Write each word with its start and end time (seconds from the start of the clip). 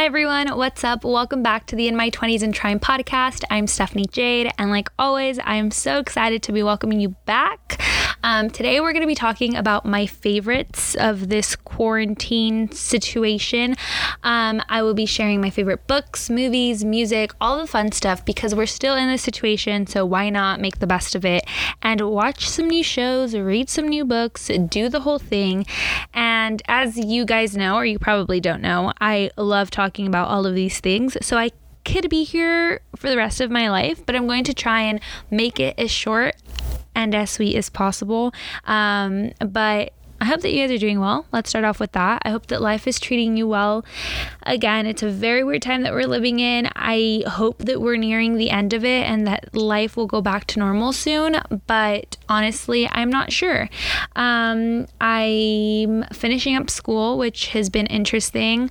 Hi, 0.00 0.06
everyone. 0.06 0.56
What's 0.56 0.82
up? 0.82 1.04
Welcome 1.04 1.42
back 1.42 1.66
to 1.66 1.76
the 1.76 1.86
In 1.86 1.94
My 1.94 2.08
20s 2.08 2.40
and 2.40 2.54
Trying 2.54 2.80
podcast. 2.80 3.44
I'm 3.50 3.66
Stephanie 3.66 4.06
Jade, 4.10 4.50
and 4.56 4.70
like 4.70 4.88
always, 4.98 5.38
I 5.38 5.56
am 5.56 5.70
so 5.70 5.98
excited 5.98 6.42
to 6.44 6.52
be 6.52 6.62
welcoming 6.62 7.00
you 7.00 7.10
back. 7.26 7.78
Um, 8.22 8.50
today, 8.50 8.80
we're 8.80 8.92
going 8.92 9.02
to 9.02 9.06
be 9.06 9.14
talking 9.14 9.56
about 9.56 9.86
my 9.86 10.04
favorites 10.04 10.94
of 10.96 11.28
this 11.30 11.56
quarantine 11.56 12.70
situation. 12.70 13.76
Um, 14.22 14.60
I 14.68 14.82
will 14.82 14.92
be 14.92 15.06
sharing 15.06 15.40
my 15.40 15.48
favorite 15.48 15.86
books, 15.86 16.28
movies, 16.28 16.84
music, 16.84 17.32
all 17.40 17.58
the 17.58 17.66
fun 17.66 17.92
stuff 17.92 18.24
because 18.24 18.54
we're 18.54 18.66
still 18.66 18.94
in 18.94 19.08
this 19.08 19.22
situation, 19.22 19.86
so 19.86 20.04
why 20.04 20.28
not 20.28 20.60
make 20.60 20.80
the 20.80 20.86
best 20.86 21.14
of 21.14 21.24
it 21.24 21.44
and 21.80 22.00
watch 22.02 22.48
some 22.48 22.68
new 22.68 22.84
shows, 22.84 23.34
read 23.34 23.70
some 23.70 23.88
new 23.88 24.04
books, 24.04 24.50
do 24.68 24.90
the 24.90 25.00
whole 25.00 25.18
thing. 25.18 25.64
And 26.12 26.62
as 26.68 26.98
you 26.98 27.24
guys 27.24 27.56
know, 27.56 27.76
or 27.76 27.86
you 27.86 27.98
probably 27.98 28.40
don't 28.40 28.60
know, 28.60 28.92
I 29.00 29.30
love 29.38 29.70
talking 29.70 30.06
about 30.06 30.28
all 30.28 30.44
of 30.44 30.54
these 30.54 30.78
things. 30.80 31.16
So 31.22 31.38
I 31.38 31.52
could 31.84 32.10
be 32.10 32.24
here 32.24 32.80
for 32.96 33.08
the 33.08 33.16
rest 33.16 33.40
of 33.40 33.50
my 33.50 33.70
life, 33.70 34.04
but 34.04 34.14
I'm 34.14 34.26
going 34.26 34.44
to 34.44 34.54
try 34.54 34.82
and 34.82 35.00
make 35.30 35.58
it 35.58 35.74
as 35.78 35.90
short 35.90 36.36
and 36.94 37.14
as 37.14 37.30
sweet 37.30 37.56
as 37.56 37.70
possible. 37.70 38.32
Um, 38.66 39.32
but 39.38 39.92
I 40.20 40.26
hope 40.26 40.42
that 40.42 40.52
you 40.52 40.60
guys 40.60 40.70
are 40.70 40.78
doing 40.78 41.00
well. 41.00 41.24
Let's 41.32 41.48
start 41.48 41.64
off 41.64 41.80
with 41.80 41.92
that. 41.92 42.22
I 42.26 42.30
hope 42.30 42.48
that 42.48 42.60
life 42.60 42.86
is 42.86 43.00
treating 43.00 43.38
you 43.38 43.48
well. 43.48 43.86
Again, 44.42 44.86
it's 44.86 45.02
a 45.02 45.08
very 45.08 45.42
weird 45.42 45.62
time 45.62 45.82
that 45.82 45.92
we're 45.94 46.06
living 46.06 46.40
in. 46.40 46.68
I 46.76 47.24
hope 47.26 47.58
that 47.60 47.80
we're 47.80 47.96
nearing 47.96 48.36
the 48.36 48.50
end 48.50 48.74
of 48.74 48.84
it 48.84 49.06
and 49.06 49.26
that 49.26 49.54
life 49.56 49.96
will 49.96 50.06
go 50.06 50.20
back 50.20 50.46
to 50.48 50.58
normal 50.58 50.92
soon. 50.92 51.36
But 51.66 52.18
honestly, 52.28 52.86
I'm 52.90 53.08
not 53.08 53.32
sure. 53.32 53.70
Um, 54.14 54.86
I'm 55.00 56.04
finishing 56.12 56.54
up 56.54 56.68
school, 56.68 57.16
which 57.16 57.48
has 57.48 57.70
been 57.70 57.86
interesting. 57.86 58.70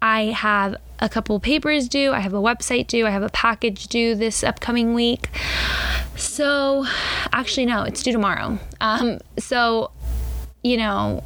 I 0.00 0.26
have 0.26 0.76
a 0.98 1.08
couple 1.08 1.38
papers 1.40 1.88
due, 1.88 2.12
I 2.12 2.20
have 2.20 2.32
a 2.32 2.40
website 2.40 2.86
due, 2.86 3.06
I 3.06 3.10
have 3.10 3.22
a 3.22 3.28
package 3.28 3.88
due 3.88 4.14
this 4.14 4.42
upcoming 4.42 4.94
week. 4.94 5.28
So, 6.16 6.86
actually, 7.32 7.66
no, 7.66 7.82
it's 7.82 8.02
due 8.02 8.12
tomorrow. 8.12 8.58
Um, 8.80 9.18
so, 9.38 9.90
you 10.66 10.76
know, 10.76 11.22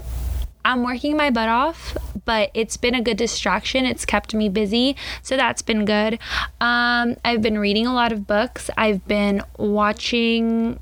I'm 0.64 0.82
working 0.82 1.16
my 1.16 1.30
butt 1.30 1.48
off, 1.48 1.96
but 2.26 2.50
it's 2.52 2.76
been 2.76 2.94
a 2.94 3.00
good 3.00 3.16
distraction. 3.16 3.86
It's 3.86 4.04
kept 4.04 4.34
me 4.34 4.50
busy, 4.50 4.96
so 5.22 5.36
that's 5.36 5.62
been 5.62 5.86
good. 5.86 6.18
Um, 6.60 7.16
I've 7.24 7.40
been 7.40 7.58
reading 7.58 7.86
a 7.86 7.94
lot 7.94 8.12
of 8.12 8.26
books. 8.26 8.68
I've 8.76 9.06
been 9.08 9.42
watching 9.56 10.78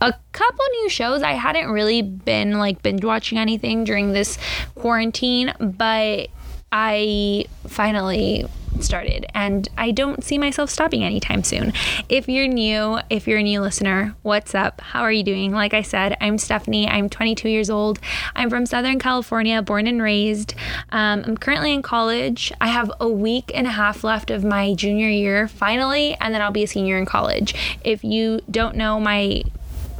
a 0.00 0.14
couple 0.32 0.64
new 0.80 0.88
shows. 0.88 1.22
I 1.22 1.32
hadn't 1.32 1.70
really 1.70 2.00
been 2.00 2.58
like 2.58 2.82
binge 2.82 3.04
watching 3.04 3.36
anything 3.36 3.84
during 3.84 4.14
this 4.14 4.38
quarantine, 4.74 5.52
but 5.60 6.30
I 6.72 7.44
finally 7.66 8.46
started 8.82 9.26
and 9.34 9.68
I 9.76 9.90
don't 9.90 10.22
see 10.22 10.38
myself 10.38 10.70
stopping 10.70 11.04
anytime 11.04 11.42
soon. 11.44 11.72
If 12.08 12.28
you're 12.28 12.48
new, 12.48 12.98
if 13.08 13.26
you're 13.26 13.38
a 13.38 13.42
new 13.42 13.60
listener, 13.60 14.14
what's 14.22 14.54
up? 14.54 14.80
How 14.80 15.02
are 15.02 15.12
you 15.12 15.22
doing? 15.22 15.52
Like 15.52 15.74
I 15.74 15.82
said, 15.82 16.16
I'm 16.20 16.38
Stephanie. 16.38 16.88
I'm 16.88 17.08
22 17.08 17.48
years 17.48 17.70
old. 17.70 17.98
I'm 18.34 18.50
from 18.50 18.66
Southern 18.66 18.98
California, 18.98 19.62
born 19.62 19.86
and 19.86 20.02
raised. 20.02 20.54
Um, 20.90 21.24
I'm 21.26 21.36
currently 21.36 21.72
in 21.72 21.82
college. 21.82 22.52
I 22.60 22.68
have 22.68 22.90
a 23.00 23.08
week 23.08 23.50
and 23.54 23.66
a 23.66 23.70
half 23.70 24.04
left 24.04 24.30
of 24.30 24.44
my 24.44 24.74
junior 24.74 25.08
year 25.08 25.48
finally, 25.48 26.16
and 26.20 26.34
then 26.34 26.42
I'll 26.42 26.50
be 26.50 26.64
a 26.64 26.68
senior 26.68 26.98
in 26.98 27.06
college. 27.06 27.54
If 27.84 28.04
you 28.04 28.40
don't 28.50 28.76
know 28.76 29.00
my 29.00 29.44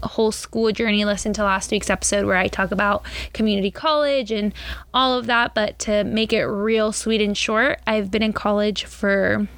whole 0.02 0.32
school 0.32 0.72
journey, 0.72 1.04
listen 1.04 1.32
to 1.34 1.44
last 1.44 1.70
week's 1.70 1.90
episode 1.90 2.26
where 2.26 2.36
I 2.36 2.48
talk 2.48 2.70
about 2.70 3.04
community 3.32 3.70
college 3.70 4.30
and 4.30 4.52
all 4.94 5.18
of 5.18 5.26
that. 5.26 5.54
But 5.54 5.78
to 5.80 6.04
make 6.04 6.32
it 6.32 6.44
real 6.44 6.92
sweet 6.92 7.20
and 7.20 7.36
short, 7.36 7.80
I've 7.86 8.10
been 8.10 8.22
in 8.22 8.32
college 8.32 8.84
for 8.84 9.48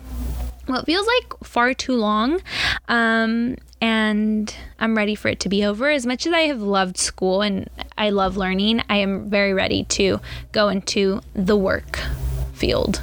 it 0.69 0.87
feels 0.87 1.07
like 1.07 1.45
far 1.45 1.75
too 1.75 1.97
long. 1.97 2.41
Um, 2.89 3.57
and 3.81 4.55
I'm 4.79 4.97
ready 4.97 5.17
for 5.17 5.29
it 5.29 5.41
to 5.41 5.49
be 5.49 5.65
over. 5.65 5.91
As 5.91 6.07
much 6.07 6.27
as 6.27 6.33
I 6.33 6.43
have 6.43 6.63
loved 6.63 6.97
school 6.97 7.43
and 7.43 7.69
I 7.99 8.11
love 8.11 8.37
learning, 8.37 8.83
I 8.89 8.99
am 8.99 9.29
very 9.29 9.53
ready 9.53 9.85
to 9.85 10.21
go 10.53 10.69
into 10.69 11.21
the 11.35 11.57
work 11.57 11.99
field 12.53 13.03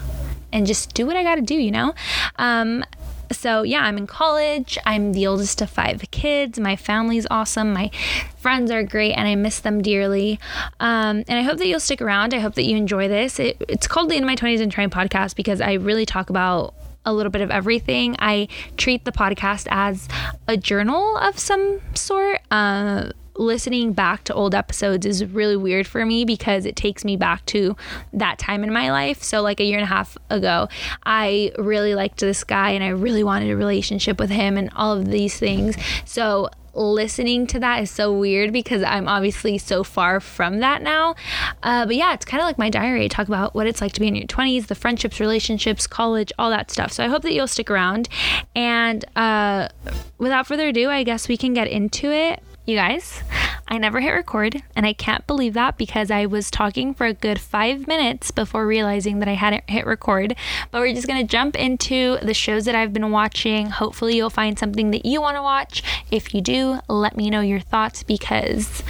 and 0.53 0.66
just 0.66 0.94
do 0.94 1.06
what 1.06 1.18
I 1.18 1.24
got 1.24 1.36
to 1.36 1.42
do, 1.42 1.56
you 1.56 1.72
know? 1.72 1.94
Um, 2.38 2.86
so 3.31 3.63
yeah, 3.63 3.81
I'm 3.81 3.97
in 3.97 4.07
college. 4.07 4.78
I'm 4.85 5.13
the 5.13 5.28
oldest 5.28 5.62
of 5.62 5.69
five 5.69 6.03
kids. 6.12 6.59
My 6.59 6.75
family's 6.75 7.28
awesome. 7.29 7.73
My 7.73 7.91
friends 8.38 8.72
are 8.72 8.84
great, 8.84 9.13
and 9.13 9.28
I 9.28 9.35
miss 9.35 9.59
them 9.59 9.81
dearly. 9.81 10.40
Um, 10.79 11.23
and 11.28 11.39
I 11.39 11.41
hope 11.41 11.57
that 11.57 11.68
you'll 11.68 11.79
stick 11.79 12.01
around. 12.01 12.34
I 12.34 12.39
hope 12.39 12.56
that 12.56 12.66
you 12.66 12.78
enjoy 12.78 13.07
this. 13.07 13.39
It, 13.39 13.62
it's 13.68 13.88
called 13.88 14.09
the 14.09 14.16
In 14.16 14.25
My 14.25 14.35
20s 14.35 14.62
and 14.62 14.72
Trying 14.72 14.89
podcast 14.89 15.35
because 15.35 15.62
I 15.62 15.73
really 15.73 16.06
talk 16.06 16.29
about 16.29 16.73
a 17.06 17.13
little 17.13 17.31
bit 17.31 17.41
of 17.41 17.51
everything. 17.51 18.16
I 18.19 18.47
treat 18.78 19.06
the 19.06 19.12
podcast 19.12 19.68
as 19.72 20.07
a 20.47 20.57
journal 20.57 21.18
of 21.18 21.39
some 21.39 21.81
sort. 21.95 22.41
Uh, 22.51 23.12
listening 23.39 23.94
back 23.94 24.25
to 24.25 24.33
old 24.33 24.53
episodes 24.53 25.05
is 25.05 25.25
really 25.25 25.55
weird 25.55 25.88
for 25.88 26.05
me 26.05 26.25
because 26.25 26.66
it 26.66 26.75
takes 26.75 27.05
me 27.05 27.16
back 27.16 27.45
to 27.47 27.75
that 28.13 28.38
time 28.38 28.63
in 28.63 28.72
my 28.72 28.91
life. 28.91 29.23
So, 29.23 29.41
like 29.41 29.59
a 29.59 29.63
year 29.63 29.77
and 29.77 29.85
a 29.85 29.88
half 29.88 30.17
ago, 30.29 30.67
I 31.05 31.51
really 31.57 31.95
liked 31.95 32.19
this 32.19 32.44
guy 32.44 32.72
and 32.72 32.83
I 32.83 32.89
really 32.89 33.23
wanted 33.23 33.50
a 33.50 33.55
relationship 33.55 34.19
with 34.19 34.29
him 34.29 34.57
and 34.57 34.69
all 34.75 34.95
of 34.95 35.09
these 35.09 35.39
things. 35.39 35.75
So, 36.05 36.50
listening 36.75 37.47
to 37.47 37.59
that 37.59 37.81
is 37.81 37.89
so 37.89 38.13
weird 38.13 38.53
because 38.53 38.83
I'm 38.83 39.07
obviously 39.07 39.57
so 39.57 39.83
far 39.83 40.19
from 40.19 40.59
that 40.59 40.81
now. 40.81 41.16
Uh, 41.63 41.85
but 41.85 41.95
yeah, 41.95 42.13
it's 42.13 42.25
kind 42.25 42.41
of 42.41 42.45
like 42.45 42.57
my 42.57 42.69
diary. 42.69 43.06
I 43.06 43.07
talk 43.07 43.27
about 43.27 43.56
what 43.56 43.67
it's 43.67 43.81
like 43.81 43.94
to 43.94 44.00
be 44.00 44.07
in 44.07 44.16
your 44.16 44.27
20s, 44.27 44.67
the 44.67 44.75
friendships, 44.75 45.19
relationships, 45.19 45.88
college, 45.88 46.31
all 46.38 46.50
that 46.50 46.71
stuff. 46.71 46.91
So 46.91 47.03
I 47.03 47.07
hope 47.07 47.23
that 47.23 47.33
you'll 47.33 47.47
stick 47.47 47.71
around. 47.71 48.07
And 48.56 49.03
uh, 49.16 49.69
without 50.17 50.47
further 50.47 50.67
ado, 50.67 50.89
I 50.89 51.03
guess 51.03 51.27
we 51.27 51.38
can 51.38 51.53
get 51.53 51.67
into 51.67 52.11
it. 52.11 52.44
You 52.69 52.75
guys, 52.75 53.24
I 53.68 53.80
never 53.80 54.00
hit 54.00 54.12
record, 54.12 54.62
and 54.75 54.85
I 54.85 54.94
can't 54.94 55.25
believe 55.25 55.56
that 55.56 55.75
because 55.75 56.12
I 56.12 56.28
was 56.28 56.52
talking 56.52 56.94
for 56.94 57.07
a 57.07 57.16
good 57.16 57.41
five 57.41 57.88
minutes 57.88 58.30
before 58.30 58.68
realizing 58.68 59.18
that 59.18 59.28
I 59.28 59.34
hadn't 59.34 59.68
hit 59.68 59.88
record. 59.88 60.35
But 60.69 60.81
we're 60.81 60.94
just 60.94 61.07
gonna 61.07 61.24
jump 61.24 61.56
into 61.56 62.19
the 62.22 62.35
shows 62.35 62.66
that 62.66 62.75
I've 62.75 62.94
been 62.94 63.09
watching. 63.09 63.72
Hopefully, 63.72 64.18
you'll 64.18 64.30
find 64.30 64.59
something 64.59 64.91
that 64.91 65.03
you 65.03 65.19
wanna 65.19 65.41
watch. 65.41 65.81
If 66.12 66.35
you 66.35 66.41
do, 66.41 66.80
let 66.88 67.18
me 67.18 67.31
know 67.31 67.41
your 67.41 67.59
thoughts 67.59 68.03
because 68.03 68.84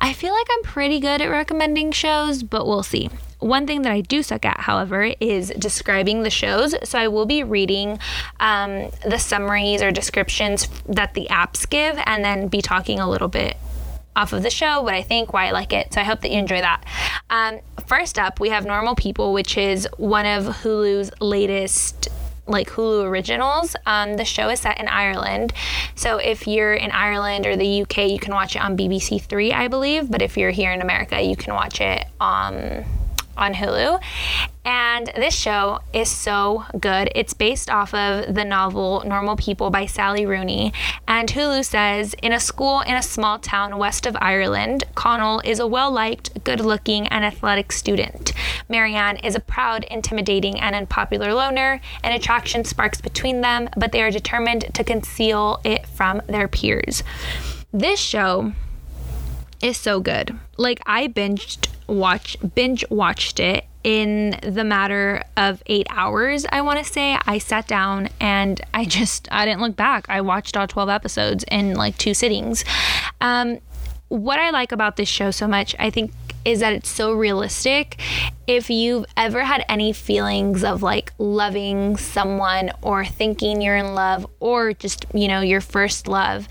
I 0.00 0.12
feel 0.12 0.32
like 0.32 0.48
I'm 0.50 0.64
pretty 0.64 0.98
good 0.98 1.22
at 1.22 1.30
recommending 1.30 1.92
shows, 1.92 2.42
but 2.42 2.66
we'll 2.66 2.82
see. 2.82 3.08
One 3.46 3.66
thing 3.66 3.82
that 3.82 3.92
I 3.92 4.00
do 4.00 4.24
suck 4.24 4.44
at, 4.44 4.60
however, 4.60 5.12
is 5.20 5.52
describing 5.56 6.24
the 6.24 6.30
shows. 6.30 6.74
So 6.82 6.98
I 6.98 7.06
will 7.06 7.26
be 7.26 7.44
reading 7.44 7.98
um, 8.40 8.90
the 9.04 9.18
summaries 9.18 9.82
or 9.82 9.92
descriptions 9.92 10.68
that 10.88 11.14
the 11.14 11.28
apps 11.30 11.68
give 11.68 11.96
and 12.06 12.24
then 12.24 12.48
be 12.48 12.60
talking 12.60 12.98
a 12.98 13.08
little 13.08 13.28
bit 13.28 13.56
off 14.16 14.32
of 14.32 14.42
the 14.42 14.50
show, 14.50 14.82
what 14.82 14.94
I 14.94 15.02
think, 15.02 15.32
why 15.32 15.46
I 15.46 15.50
like 15.52 15.72
it. 15.72 15.92
So 15.92 16.00
I 16.00 16.04
hope 16.04 16.22
that 16.22 16.32
you 16.32 16.38
enjoy 16.38 16.60
that. 16.60 16.84
Um, 17.30 17.60
first 17.86 18.18
up, 18.18 18.40
we 18.40 18.48
have 18.48 18.66
Normal 18.66 18.96
People, 18.96 19.32
which 19.32 19.56
is 19.56 19.86
one 19.96 20.26
of 20.26 20.44
Hulu's 20.44 21.12
latest 21.20 22.08
like 22.48 22.68
Hulu 22.70 23.04
originals. 23.04 23.76
Um, 23.86 24.16
the 24.16 24.24
show 24.24 24.48
is 24.48 24.60
set 24.60 24.80
in 24.80 24.88
Ireland. 24.88 25.52
So 25.94 26.18
if 26.18 26.46
you're 26.46 26.74
in 26.74 26.90
Ireland 26.90 27.46
or 27.46 27.56
the 27.56 27.82
UK, 27.82 28.08
you 28.08 28.18
can 28.18 28.32
watch 28.32 28.56
it 28.56 28.62
on 28.62 28.76
BBC 28.76 29.22
Three, 29.22 29.52
I 29.52 29.68
believe. 29.68 30.10
But 30.10 30.22
if 30.22 30.36
you're 30.36 30.50
here 30.50 30.72
in 30.72 30.80
America, 30.80 31.20
you 31.20 31.36
can 31.36 31.54
watch 31.54 31.80
it 31.80 32.06
um, 32.20 32.84
on 33.36 33.54
Hulu. 33.54 34.00
And 34.64 35.12
this 35.14 35.34
show 35.34 35.78
is 35.92 36.10
so 36.10 36.64
good. 36.80 37.08
It's 37.14 37.34
based 37.34 37.70
off 37.70 37.94
of 37.94 38.34
the 38.34 38.44
novel 38.44 39.02
Normal 39.06 39.36
People 39.36 39.70
by 39.70 39.86
Sally 39.86 40.26
Rooney. 40.26 40.72
And 41.06 41.28
Hulu 41.28 41.64
says 41.64 42.14
In 42.14 42.32
a 42.32 42.40
school 42.40 42.80
in 42.80 42.94
a 42.94 43.02
small 43.02 43.38
town 43.38 43.78
west 43.78 44.06
of 44.06 44.16
Ireland, 44.20 44.82
Connell 44.96 45.40
is 45.44 45.60
a 45.60 45.66
well 45.68 45.92
liked, 45.92 46.42
good 46.42 46.60
looking, 46.60 47.06
and 47.08 47.24
athletic 47.24 47.70
student. 47.70 48.32
Marianne 48.68 49.18
is 49.18 49.36
a 49.36 49.40
proud, 49.40 49.84
intimidating, 49.84 50.58
and 50.58 50.74
unpopular 50.74 51.32
loner. 51.32 51.80
An 52.02 52.12
attraction 52.12 52.64
sparks 52.64 53.00
between 53.00 53.42
them, 53.42 53.68
but 53.76 53.92
they 53.92 54.02
are 54.02 54.10
determined 54.10 54.74
to 54.74 54.82
conceal 54.82 55.60
it 55.62 55.86
from 55.86 56.22
their 56.26 56.48
peers. 56.48 57.04
This 57.72 58.00
show 58.00 58.52
is 59.62 59.76
so 59.76 60.00
good. 60.00 60.38
Like 60.56 60.80
I 60.86 61.08
binged 61.08 61.68
watch 61.86 62.36
binge 62.54 62.84
watched 62.90 63.40
it 63.40 63.64
in 63.84 64.36
the 64.42 64.64
matter 64.64 65.22
of 65.36 65.62
8 65.66 65.86
hours, 65.90 66.44
I 66.50 66.60
want 66.60 66.84
to 66.84 66.84
say. 66.84 67.16
I 67.24 67.38
sat 67.38 67.68
down 67.68 68.08
and 68.20 68.60
I 68.74 68.84
just 68.98 69.28
I 69.30 69.44
didn't 69.44 69.60
look 69.60 69.76
back. 69.76 70.06
I 70.08 70.20
watched 70.20 70.56
all 70.56 70.66
12 70.66 70.88
episodes 70.88 71.44
in 71.50 71.74
like 71.74 71.96
two 71.98 72.14
sittings. 72.14 72.64
Um 73.20 73.58
what 74.08 74.38
I 74.38 74.50
like 74.50 74.70
about 74.70 74.96
this 74.96 75.08
show 75.08 75.32
so 75.32 75.48
much, 75.48 75.74
I 75.78 75.90
think 75.90 76.12
is 76.44 76.60
that 76.60 76.72
it's 76.72 76.88
so 76.88 77.12
realistic. 77.12 78.00
If 78.46 78.70
you've 78.70 79.04
ever 79.16 79.42
had 79.42 79.64
any 79.68 79.92
feelings 79.92 80.62
of 80.62 80.80
like 80.80 81.12
loving 81.18 81.96
someone 81.96 82.70
or 82.82 83.04
thinking 83.04 83.60
you're 83.60 83.76
in 83.76 83.94
love 83.94 84.26
or 84.38 84.72
just, 84.72 85.06
you 85.12 85.26
know, 85.26 85.40
your 85.40 85.60
first 85.60 86.06
love, 86.06 86.46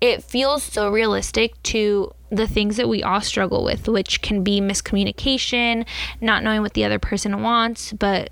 it 0.00 0.24
feels 0.24 0.64
so 0.64 0.90
realistic 0.90 1.62
to 1.62 2.12
the 2.36 2.46
things 2.46 2.76
that 2.76 2.88
we 2.88 3.02
all 3.02 3.20
struggle 3.20 3.64
with, 3.64 3.88
which 3.88 4.22
can 4.22 4.42
be 4.42 4.60
miscommunication, 4.60 5.86
not 6.20 6.42
knowing 6.42 6.62
what 6.62 6.74
the 6.74 6.84
other 6.84 6.98
person 6.98 7.42
wants, 7.42 7.92
but 7.92 8.30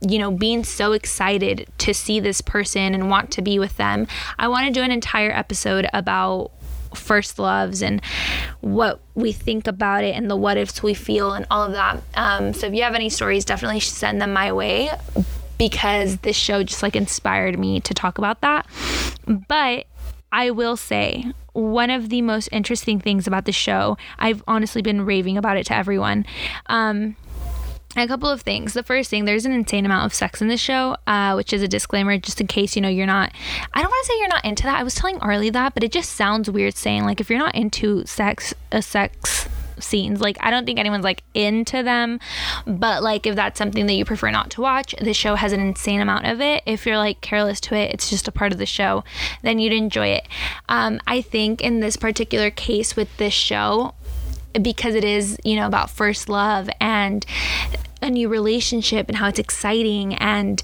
you 0.00 0.18
know, 0.18 0.30
being 0.30 0.64
so 0.64 0.92
excited 0.92 1.66
to 1.78 1.94
see 1.94 2.20
this 2.20 2.40
person 2.40 2.94
and 2.94 3.08
want 3.08 3.30
to 3.30 3.42
be 3.42 3.58
with 3.58 3.76
them. 3.76 4.06
I 4.38 4.48
want 4.48 4.66
to 4.66 4.72
do 4.72 4.82
an 4.82 4.90
entire 4.90 5.30
episode 5.30 5.88
about 5.94 6.50
first 6.94 7.38
loves 7.38 7.82
and 7.82 8.04
what 8.60 9.00
we 9.14 9.32
think 9.32 9.66
about 9.66 10.04
it 10.04 10.14
and 10.14 10.30
the 10.30 10.36
what 10.36 10.56
ifs 10.56 10.82
we 10.82 10.94
feel 10.94 11.32
and 11.32 11.46
all 11.50 11.64
of 11.64 11.72
that. 11.72 12.02
Um, 12.14 12.52
so 12.52 12.66
if 12.66 12.74
you 12.74 12.82
have 12.82 12.94
any 12.94 13.08
stories, 13.08 13.44
definitely 13.44 13.80
send 13.80 14.20
them 14.20 14.32
my 14.32 14.52
way 14.52 14.90
because 15.58 16.18
this 16.18 16.36
show 16.36 16.62
just 16.62 16.82
like 16.82 16.96
inspired 16.96 17.58
me 17.58 17.80
to 17.80 17.94
talk 17.94 18.18
about 18.18 18.40
that. 18.42 18.66
But 19.26 19.86
I 20.34 20.50
will 20.50 20.76
say, 20.76 21.32
one 21.52 21.90
of 21.90 22.08
the 22.08 22.20
most 22.20 22.48
interesting 22.50 22.98
things 22.98 23.28
about 23.28 23.44
the 23.44 23.52
show, 23.52 23.96
I've 24.18 24.42
honestly 24.48 24.82
been 24.82 25.02
raving 25.02 25.38
about 25.38 25.56
it 25.56 25.66
to 25.66 25.76
everyone. 25.76 26.26
Um, 26.66 27.14
a 27.96 28.08
couple 28.08 28.28
of 28.28 28.40
things. 28.42 28.72
The 28.72 28.82
first 28.82 29.10
thing, 29.10 29.26
there's 29.26 29.46
an 29.46 29.52
insane 29.52 29.86
amount 29.86 30.06
of 30.06 30.12
sex 30.12 30.42
in 30.42 30.48
this 30.48 30.60
show, 30.60 30.96
uh, 31.06 31.34
which 31.34 31.52
is 31.52 31.62
a 31.62 31.68
disclaimer 31.68 32.18
just 32.18 32.40
in 32.40 32.48
case 32.48 32.74
you 32.74 32.82
know 32.82 32.88
you're 32.88 33.06
not. 33.06 33.30
I 33.72 33.80
don't 33.80 33.88
want 33.88 34.06
to 34.06 34.12
say 34.12 34.18
you're 34.18 34.28
not 34.28 34.44
into 34.44 34.64
that. 34.64 34.76
I 34.76 34.82
was 34.82 34.96
telling 34.96 35.20
Arlie 35.20 35.50
that, 35.50 35.72
but 35.72 35.84
it 35.84 35.92
just 35.92 36.10
sounds 36.10 36.50
weird 36.50 36.74
saying 36.74 37.04
like 37.04 37.20
if 37.20 37.30
you're 37.30 37.38
not 37.38 37.54
into 37.54 38.04
sex, 38.04 38.54
a 38.72 38.82
sex 38.82 39.48
scenes. 39.78 40.20
Like, 40.20 40.36
I 40.40 40.50
don't 40.50 40.64
think 40.64 40.78
anyone's 40.78 41.04
like 41.04 41.22
into 41.34 41.82
them, 41.82 42.20
but 42.66 43.02
like, 43.02 43.26
if 43.26 43.34
that's 43.34 43.58
something 43.58 43.86
that 43.86 43.94
you 43.94 44.04
prefer 44.04 44.30
not 44.30 44.50
to 44.50 44.60
watch, 44.60 44.94
the 45.00 45.14
show 45.14 45.34
has 45.34 45.52
an 45.52 45.60
insane 45.60 46.00
amount 46.00 46.26
of 46.26 46.40
it. 46.40 46.62
If 46.66 46.86
you're 46.86 46.98
like 46.98 47.20
careless 47.20 47.60
to 47.62 47.74
it, 47.74 47.92
it's 47.92 48.10
just 48.10 48.28
a 48.28 48.32
part 48.32 48.52
of 48.52 48.58
the 48.58 48.66
show, 48.66 49.04
then 49.42 49.58
you'd 49.58 49.72
enjoy 49.72 50.08
it. 50.08 50.28
Um, 50.68 51.00
I 51.06 51.20
think 51.20 51.60
in 51.60 51.80
this 51.80 51.96
particular 51.96 52.50
case 52.50 52.96
with 52.96 53.16
this 53.16 53.34
show, 53.34 53.94
because 54.60 54.94
it 54.94 55.04
is, 55.04 55.36
you 55.44 55.56
know, 55.56 55.66
about 55.66 55.90
first 55.90 56.28
love 56.28 56.70
and 56.80 57.26
a 58.04 58.10
new 58.10 58.28
relationship 58.28 59.08
and 59.08 59.16
how 59.16 59.28
it's 59.28 59.38
exciting 59.38 60.14
and 60.16 60.62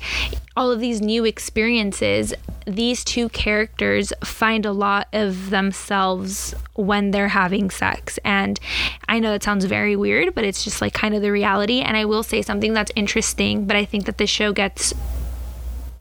all 0.56 0.70
of 0.70 0.78
these 0.78 1.00
new 1.00 1.24
experiences, 1.24 2.34
these 2.66 3.02
two 3.02 3.30
characters 3.30 4.12
find 4.22 4.66
a 4.66 4.72
lot 4.72 5.08
of 5.12 5.48
themselves 5.50 6.54
when 6.74 7.10
they're 7.12 7.28
having 7.28 7.70
sex. 7.70 8.18
And 8.24 8.60
I 9.08 9.18
know 9.20 9.32
it 9.32 9.42
sounds 9.42 9.64
very 9.64 9.96
weird, 9.96 10.34
but 10.34 10.44
it's 10.44 10.62
just 10.62 10.82
like 10.82 10.92
kind 10.92 11.14
of 11.14 11.22
the 11.22 11.32
reality. 11.32 11.80
And 11.80 11.96
I 11.96 12.04
will 12.04 12.22
say 12.22 12.42
something 12.42 12.74
that's 12.74 12.92
interesting, 12.94 13.66
but 13.66 13.74
I 13.74 13.86
think 13.86 14.04
that 14.04 14.18
this 14.18 14.30
show 14.30 14.52
gets 14.52 14.92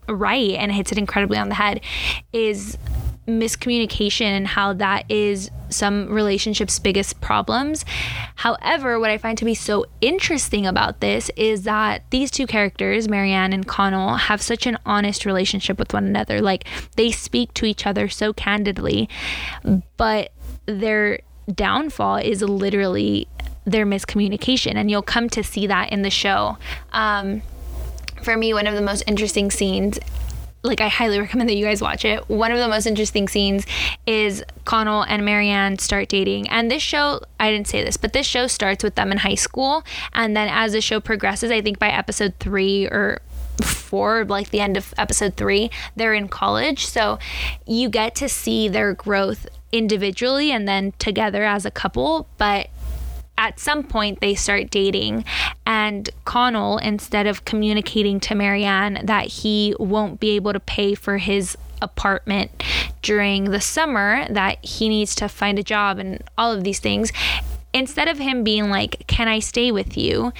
right 0.08 0.50
and 0.52 0.72
hits 0.72 0.92
it 0.92 0.98
incredibly 0.98 1.38
on 1.38 1.48
the 1.48 1.54
head 1.54 1.80
is 2.32 2.76
miscommunication 3.38 4.26
and 4.26 4.46
how 4.46 4.72
that 4.74 5.10
is 5.10 5.50
some 5.68 6.12
relationships' 6.12 6.78
biggest 6.78 7.20
problems. 7.20 7.84
However, 8.36 8.98
what 8.98 9.10
I 9.10 9.18
find 9.18 9.38
to 9.38 9.44
be 9.44 9.54
so 9.54 9.86
interesting 10.00 10.66
about 10.66 11.00
this 11.00 11.30
is 11.36 11.62
that 11.62 12.02
these 12.10 12.30
two 12.30 12.46
characters, 12.46 13.08
Marianne 13.08 13.52
and 13.52 13.66
Connell, 13.66 14.16
have 14.16 14.42
such 14.42 14.66
an 14.66 14.78
honest 14.84 15.24
relationship 15.24 15.78
with 15.78 15.92
one 15.92 16.06
another. 16.06 16.40
Like 16.40 16.64
they 16.96 17.10
speak 17.10 17.54
to 17.54 17.66
each 17.66 17.86
other 17.86 18.08
so 18.08 18.32
candidly, 18.32 19.08
but 19.96 20.32
their 20.66 21.20
downfall 21.52 22.16
is 22.16 22.42
literally 22.42 23.28
their 23.64 23.86
miscommunication. 23.86 24.74
And 24.74 24.90
you'll 24.90 25.02
come 25.02 25.28
to 25.30 25.44
see 25.44 25.66
that 25.66 25.92
in 25.92 26.02
the 26.02 26.10
show. 26.10 26.56
Um, 26.92 27.42
for 28.22 28.36
me, 28.36 28.52
one 28.52 28.66
of 28.66 28.74
the 28.74 28.82
most 28.82 29.02
interesting 29.06 29.50
scenes 29.50 29.98
like 30.62 30.80
I 30.80 30.88
highly 30.88 31.18
recommend 31.18 31.48
that 31.48 31.56
you 31.56 31.64
guys 31.64 31.80
watch 31.80 32.04
it. 32.04 32.28
One 32.28 32.52
of 32.52 32.58
the 32.58 32.68
most 32.68 32.86
interesting 32.86 33.28
scenes 33.28 33.66
is 34.06 34.44
Connell 34.64 35.02
and 35.02 35.24
Marianne 35.24 35.78
start 35.78 36.08
dating. 36.08 36.48
And 36.48 36.70
this 36.70 36.82
show, 36.82 37.20
I 37.38 37.50
didn't 37.50 37.68
say 37.68 37.82
this, 37.82 37.96
but 37.96 38.12
this 38.12 38.26
show 38.26 38.46
starts 38.46 38.84
with 38.84 38.94
them 38.94 39.10
in 39.10 39.18
high 39.18 39.36
school. 39.36 39.84
And 40.12 40.36
then 40.36 40.48
as 40.50 40.72
the 40.72 40.80
show 40.80 41.00
progresses, 41.00 41.50
I 41.50 41.62
think 41.62 41.78
by 41.78 41.88
episode 41.88 42.34
three 42.40 42.86
or 42.86 43.20
four, 43.62 44.24
like 44.24 44.50
the 44.50 44.60
end 44.60 44.76
of 44.76 44.92
episode 44.98 45.36
three, 45.36 45.70
they're 45.96 46.14
in 46.14 46.28
college. 46.28 46.86
So 46.86 47.18
you 47.66 47.88
get 47.88 48.14
to 48.16 48.28
see 48.28 48.68
their 48.68 48.92
growth 48.92 49.48
individually 49.72 50.50
and 50.50 50.66
then 50.68 50.92
together 50.98 51.44
as 51.44 51.64
a 51.64 51.70
couple. 51.70 52.28
But 52.36 52.68
at 53.40 53.58
some 53.58 53.82
point 53.82 54.20
they 54.20 54.34
start 54.34 54.70
dating 54.70 55.24
and 55.64 56.10
Connell 56.26 56.76
instead 56.78 57.26
of 57.26 57.46
communicating 57.46 58.20
to 58.20 58.34
Marianne 58.34 59.00
that 59.04 59.26
he 59.26 59.74
won't 59.80 60.20
be 60.20 60.36
able 60.36 60.52
to 60.52 60.60
pay 60.60 60.94
for 60.94 61.16
his 61.16 61.56
apartment 61.80 62.62
during 63.00 63.44
the 63.44 63.60
summer 63.60 64.26
that 64.28 64.62
he 64.62 64.90
needs 64.90 65.14
to 65.14 65.26
find 65.26 65.58
a 65.58 65.62
job 65.62 65.98
and 65.98 66.22
all 66.36 66.52
of 66.52 66.64
these 66.64 66.80
things 66.80 67.12
instead 67.72 68.08
of 68.08 68.18
him 68.18 68.44
being 68.44 68.68
like, 68.68 69.04
Can 69.06 69.28
I 69.28 69.38
stay 69.38 69.70
with 69.72 69.96
you? 69.96 70.32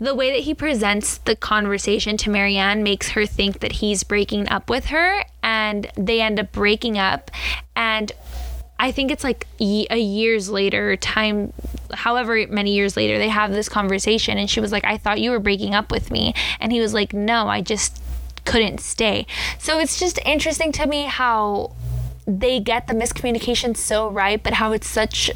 The 0.00 0.14
way 0.14 0.30
that 0.32 0.40
he 0.40 0.54
presents 0.54 1.18
the 1.18 1.36
conversation 1.36 2.16
to 2.18 2.30
Marianne 2.30 2.82
makes 2.82 3.10
her 3.10 3.24
think 3.24 3.60
that 3.60 3.72
he's 3.72 4.02
breaking 4.02 4.48
up 4.48 4.68
with 4.68 4.86
her, 4.86 5.24
and 5.42 5.90
they 5.96 6.20
end 6.20 6.40
up 6.40 6.52
breaking 6.52 6.98
up. 6.98 7.30
And 7.76 8.12
I 8.78 8.90
think 8.90 9.10
it's 9.10 9.22
like 9.22 9.46
a 9.60 9.98
years 9.98 10.50
later, 10.50 10.96
time, 10.96 11.52
however 11.92 12.46
many 12.48 12.74
years 12.74 12.96
later, 12.96 13.16
they 13.18 13.28
have 13.28 13.52
this 13.52 13.68
conversation. 13.68 14.38
And 14.38 14.50
she 14.50 14.60
was 14.60 14.72
like, 14.72 14.84
I 14.84 14.98
thought 14.98 15.20
you 15.20 15.30
were 15.30 15.38
breaking 15.38 15.74
up 15.74 15.92
with 15.92 16.10
me. 16.10 16.34
And 16.58 16.72
he 16.72 16.80
was 16.80 16.92
like, 16.92 17.12
No, 17.12 17.48
I 17.48 17.60
just 17.60 18.02
couldn't 18.44 18.80
stay. 18.80 19.26
So 19.58 19.78
it's 19.78 20.00
just 20.00 20.18
interesting 20.24 20.72
to 20.72 20.86
me 20.86 21.04
how 21.04 21.76
they 22.26 22.60
get 22.60 22.86
the 22.86 22.94
miscommunication 22.94 23.76
so 23.76 24.10
right, 24.10 24.42
but 24.42 24.54
how 24.54 24.72
it's 24.72 24.88
such 24.88 25.30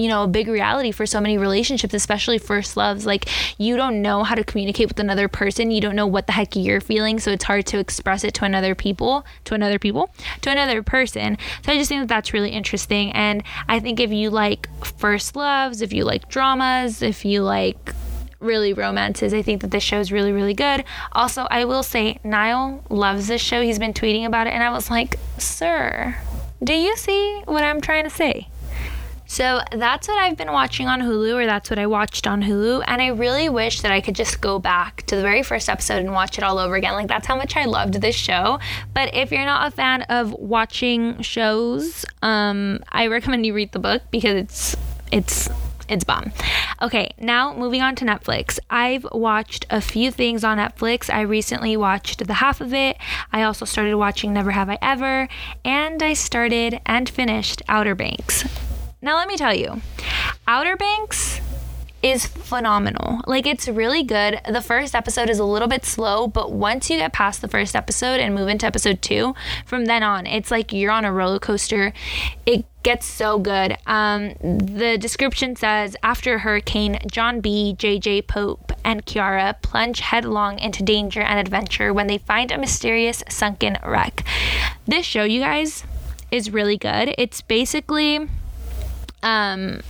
you 0.00 0.08
know 0.08 0.24
a 0.24 0.26
big 0.26 0.48
reality 0.48 0.90
for 0.90 1.04
so 1.04 1.20
many 1.20 1.36
relationships 1.36 1.92
especially 1.92 2.38
first 2.38 2.76
loves 2.76 3.04
like 3.04 3.28
you 3.58 3.76
don't 3.76 4.00
know 4.00 4.24
how 4.24 4.34
to 4.34 4.42
communicate 4.42 4.88
with 4.88 4.98
another 4.98 5.28
person 5.28 5.70
you 5.70 5.80
don't 5.80 5.94
know 5.94 6.06
what 6.06 6.26
the 6.26 6.32
heck 6.32 6.56
you're 6.56 6.80
feeling 6.80 7.18
so 7.18 7.30
it's 7.30 7.44
hard 7.44 7.66
to 7.66 7.78
express 7.78 8.24
it 8.24 8.32
to 8.32 8.44
another 8.44 8.74
people 8.74 9.24
to 9.44 9.54
another 9.54 9.78
people 9.78 10.10
to 10.40 10.50
another 10.50 10.82
person 10.82 11.36
so 11.64 11.72
i 11.72 11.76
just 11.76 11.88
think 11.88 12.00
that 12.00 12.08
that's 12.08 12.32
really 12.32 12.50
interesting 12.50 13.12
and 13.12 13.42
i 13.68 13.78
think 13.78 14.00
if 14.00 14.10
you 14.10 14.30
like 14.30 14.68
first 14.84 15.36
loves 15.36 15.82
if 15.82 15.92
you 15.92 16.04
like 16.04 16.28
dramas 16.28 17.02
if 17.02 17.24
you 17.24 17.42
like 17.42 17.94
really 18.40 18.72
romances. 18.72 19.34
I 19.34 19.42
think 19.42 19.60
that 19.60 19.70
this 19.70 19.82
show 19.82 20.00
is 20.00 20.10
really, 20.10 20.32
really 20.32 20.54
good. 20.54 20.84
Also, 21.12 21.46
I 21.50 21.66
will 21.66 21.82
say, 21.82 22.18
Niall 22.24 22.82
loves 22.88 23.28
this 23.28 23.42
show. 23.42 23.60
He's 23.60 23.78
been 23.78 23.92
tweeting 23.92 24.24
about 24.24 24.46
it, 24.46 24.54
and 24.54 24.62
I 24.62 24.70
was 24.70 24.90
like, 24.90 25.16
Sir, 25.36 26.16
do 26.64 26.72
you 26.72 26.96
see 26.96 27.42
what 27.44 27.62
I'm 27.62 27.82
trying 27.82 28.04
to 28.04 28.10
say? 28.10 28.48
So 29.30 29.60
that's 29.70 30.08
what 30.08 30.18
I've 30.18 30.36
been 30.36 30.50
watching 30.50 30.88
on 30.88 31.00
Hulu, 31.00 31.34
or 31.34 31.46
that's 31.46 31.70
what 31.70 31.78
I 31.78 31.86
watched 31.86 32.26
on 32.26 32.42
Hulu. 32.42 32.82
And 32.88 33.00
I 33.00 33.06
really 33.10 33.48
wish 33.48 33.82
that 33.82 33.92
I 33.92 34.00
could 34.00 34.16
just 34.16 34.40
go 34.40 34.58
back 34.58 35.04
to 35.06 35.14
the 35.14 35.22
very 35.22 35.44
first 35.44 35.68
episode 35.68 36.00
and 36.00 36.12
watch 36.12 36.36
it 36.36 36.42
all 36.42 36.58
over 36.58 36.74
again. 36.74 36.94
Like, 36.94 37.06
that's 37.06 37.28
how 37.28 37.36
much 37.36 37.56
I 37.56 37.66
loved 37.66 37.94
this 38.00 38.16
show. 38.16 38.58
But 38.92 39.14
if 39.14 39.30
you're 39.30 39.44
not 39.44 39.68
a 39.68 39.70
fan 39.70 40.02
of 40.02 40.32
watching 40.32 41.22
shows, 41.22 42.04
um, 42.22 42.80
I 42.90 43.06
recommend 43.06 43.46
you 43.46 43.54
read 43.54 43.70
the 43.70 43.78
book 43.78 44.02
because 44.10 44.34
it's, 44.34 44.76
it's, 45.12 45.48
it's 45.88 46.02
bomb. 46.02 46.32
Okay, 46.82 47.14
now 47.20 47.54
moving 47.54 47.82
on 47.82 47.94
to 47.96 48.04
Netflix. 48.04 48.58
I've 48.68 49.06
watched 49.12 49.64
a 49.70 49.80
few 49.80 50.10
things 50.10 50.42
on 50.42 50.58
Netflix. 50.58 51.08
I 51.08 51.20
recently 51.20 51.76
watched 51.76 52.26
the 52.26 52.34
half 52.34 52.60
of 52.60 52.74
it. 52.74 52.96
I 53.32 53.44
also 53.44 53.64
started 53.64 53.94
watching 53.94 54.32
Never 54.32 54.50
Have 54.50 54.68
I 54.68 54.78
Ever, 54.82 55.28
and 55.64 56.02
I 56.02 56.14
started 56.14 56.80
and 56.84 57.08
finished 57.08 57.62
Outer 57.68 57.94
Banks. 57.94 58.44
Now, 59.02 59.16
let 59.16 59.28
me 59.28 59.36
tell 59.36 59.54
you, 59.54 59.80
Outer 60.46 60.76
Banks 60.76 61.40
is 62.02 62.26
phenomenal. 62.26 63.20
Like, 63.26 63.46
it's 63.46 63.66
really 63.66 64.02
good. 64.02 64.40
The 64.46 64.60
first 64.60 64.94
episode 64.94 65.30
is 65.30 65.38
a 65.38 65.44
little 65.44 65.68
bit 65.68 65.86
slow, 65.86 66.26
but 66.26 66.52
once 66.52 66.90
you 66.90 66.98
get 66.98 67.12
past 67.12 67.40
the 67.40 67.48
first 67.48 67.74
episode 67.74 68.20
and 68.20 68.34
move 68.34 68.48
into 68.48 68.66
episode 68.66 69.00
two, 69.00 69.34
from 69.64 69.86
then 69.86 70.02
on, 70.02 70.26
it's 70.26 70.50
like 70.50 70.72
you're 70.72 70.90
on 70.90 71.06
a 71.06 71.12
roller 71.12 71.38
coaster. 71.38 71.94
It 72.44 72.66
gets 72.82 73.06
so 73.06 73.38
good. 73.38 73.76
Um, 73.86 74.34
the 74.42 74.98
description 74.98 75.56
says 75.56 75.96
after 76.02 76.38
hurricane, 76.38 76.98
John 77.10 77.40
B., 77.40 77.74
JJ 77.78 78.26
Pope, 78.26 78.72
and 78.84 79.06
Kiara 79.06 79.60
plunge 79.62 80.00
headlong 80.00 80.58
into 80.58 80.82
danger 80.82 81.20
and 81.20 81.38
adventure 81.38 81.94
when 81.94 82.06
they 82.06 82.18
find 82.18 82.50
a 82.50 82.58
mysterious 82.58 83.22
sunken 83.30 83.78
wreck. 83.84 84.24
This 84.86 85.06
show, 85.06 85.24
you 85.24 85.40
guys, 85.40 85.84
is 86.30 86.50
really 86.50 86.76
good. 86.76 87.14
It's 87.18 87.42
basically 87.42 88.28
um, 89.22 89.80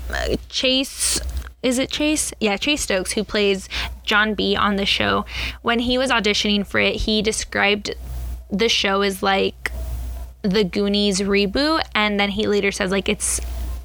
Chase 0.49 1.21
is 1.63 1.79
it 1.79 1.91
Chase? 1.91 2.33
Yeah, 2.41 2.57
Chase 2.57 2.83
Stokes, 2.83 3.13
who 3.13 3.25
plays 3.25 3.69
John 4.03 4.35
B 4.35 4.57
on 4.57 4.77
the 4.77 4.87
show. 4.87 5.27
When 5.63 5.81
he 5.81 5.99
was 5.99 6.11
auditioning 6.11 6.67
for 6.67 6.81
it, 6.81 6.97
he 6.97 7.21
described 7.21 7.95
the 8.51 8.69
show 8.69 9.03
as 9.03 9.23
like 9.23 9.71
the 10.43 10.65
Goonies 10.65 11.21
reboot, 11.21 11.83
and 11.95 12.19
then 12.19 12.31
he 12.31 12.47
later 12.47 12.73
says 12.73 12.91
like 12.91 13.09
it's 13.09 13.41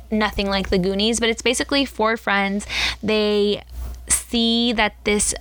nothing 0.09 0.47
like 0.47 0.69
the 0.69 0.77
Goonies, 0.77 1.19
but 1.19 1.29
it's 1.29 1.41
basically 1.41 1.83
four 1.83 2.15
friends. 2.15 2.65
They 3.03 3.61
see 4.07 4.71
that 4.73 4.95
this 5.03 5.35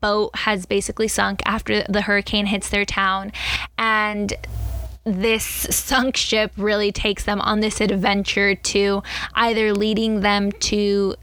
boat 0.00 0.34
has 0.38 0.66
basically 0.66 1.08
sunk 1.08 1.40
after 1.46 1.84
the 1.84 2.02
hurricane 2.02 2.46
hits 2.46 2.68
their 2.68 2.84
town, 2.84 3.30
and 3.78 4.34
this 5.04 5.44
sunk 5.44 6.16
ship 6.16 6.52
really 6.56 6.90
takes 6.90 7.24
them 7.24 7.40
on 7.40 7.60
this 7.60 7.80
adventure 7.80 8.54
to 8.54 9.02
either 9.34 9.72
leading 9.74 10.20
them 10.20 10.50
to 10.52 11.14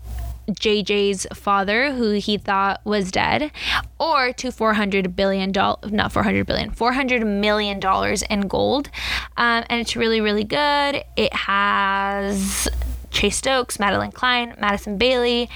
JJ's 0.50 1.28
father, 1.34 1.94
who 1.94 2.12
he 2.12 2.38
thought 2.38 2.82
was 2.86 3.12
dead, 3.12 3.52
or 4.00 4.34
to 4.34 4.52
400 4.52 5.16
billion 5.16 5.52
dollars, 5.52 5.92
not 5.92 6.12
400 6.12 6.46
billion, 6.46 6.72
400 6.72 7.26
million 7.26 7.80
dollars 7.80 8.22
in 8.24 8.42
gold. 8.42 8.90
Um, 9.38 9.64
and 9.70 9.82
it's 9.82 9.96
really, 9.96 10.22
really 10.22 10.44
good. 10.44 11.04
It 11.16 11.34
has 11.34 12.68
Chase 13.12 13.38
Stokes, 13.38 13.78
Madelyn 13.78 14.14
Cline, 14.14 14.56
Madison 14.60 14.98
Bailey. 14.98 15.50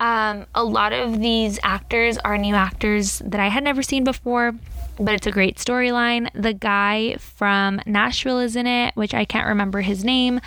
Um, 0.00 0.46
a 0.54 0.64
lot 0.64 0.92
of 0.92 1.20
these 1.20 1.58
actors 1.62 2.18
are 2.18 2.38
new 2.38 2.54
actors 2.54 3.20
that 3.24 3.40
I 3.40 3.48
had 3.48 3.64
never 3.64 3.82
seen 3.82 4.04
before 4.04 4.54
but 4.98 5.14
it's 5.14 5.26
a 5.26 5.30
great 5.30 5.56
storyline. 5.56 6.28
The 6.34 6.52
guy 6.52 7.16
from 7.16 7.80
Nashville 7.86 8.40
is 8.40 8.56
in 8.56 8.66
it, 8.66 8.94
which 8.96 9.14
I 9.14 9.24
can't 9.24 9.48
remember 9.48 9.80
his 9.80 10.04
name, 10.04 10.40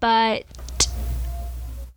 but 0.00 0.44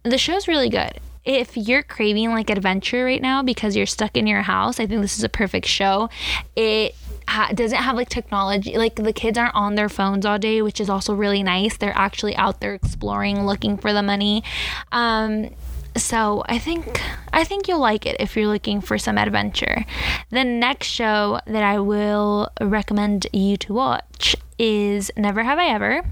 the 0.04 0.18
show's 0.18 0.48
really 0.48 0.70
good 0.70 1.00
if 1.24 1.56
you're 1.56 1.84
craving 1.84 2.32
like 2.32 2.50
adventure 2.50 3.06
right 3.06 3.22
now 3.22 3.44
because 3.44 3.76
you're 3.76 3.86
stuck 3.86 4.18
in 4.18 4.26
your 4.26 4.42
house, 4.42 4.80
I 4.80 4.88
think 4.88 5.02
this 5.02 5.18
is 5.18 5.24
a 5.24 5.30
perfect 5.30 5.68
show. 5.68 6.10
It 6.56 6.96
ha- 7.28 7.52
doesn't 7.54 7.78
have 7.78 7.96
like 7.96 8.10
technology, 8.10 8.78
like 8.78 8.96
the 8.96 9.14
kids 9.14 9.38
aren't 9.38 9.56
on 9.56 9.76
their 9.76 9.90
phones 9.90 10.26
all 10.26 10.40
day, 10.40 10.62
which 10.62 10.80
is 10.80 10.90
also 10.90 11.14
really 11.14 11.44
nice. 11.44 11.78
They're 11.78 11.96
actually 11.96 12.36
out 12.36 12.60
there 12.60 12.74
exploring, 12.74 13.46
looking 13.46 13.78
for 13.78 13.94
the 13.94 14.02
money. 14.02 14.44
Um, 14.92 15.52
so 15.96 16.44
I 16.48 16.58
think 16.58 17.02
I 17.34 17.44
think 17.44 17.68
you'll 17.68 17.80
like 17.80 18.06
it 18.06 18.16
if 18.20 18.36
you're 18.36 18.48
looking 18.48 18.82
for 18.82 18.98
some 18.98 19.18
adventure. 19.18 19.86
The 20.30 20.44
next 20.44 20.88
show 20.88 21.40
that 21.46 21.64
I 21.64 21.80
will 21.80 22.50
recommend 22.60 23.28
you 23.34 23.58
to 23.58 23.74
watch 23.74 24.36
is 24.58 25.12
Never 25.18 25.44
Have 25.44 25.60
I 25.60 25.68
Ever 25.68 26.04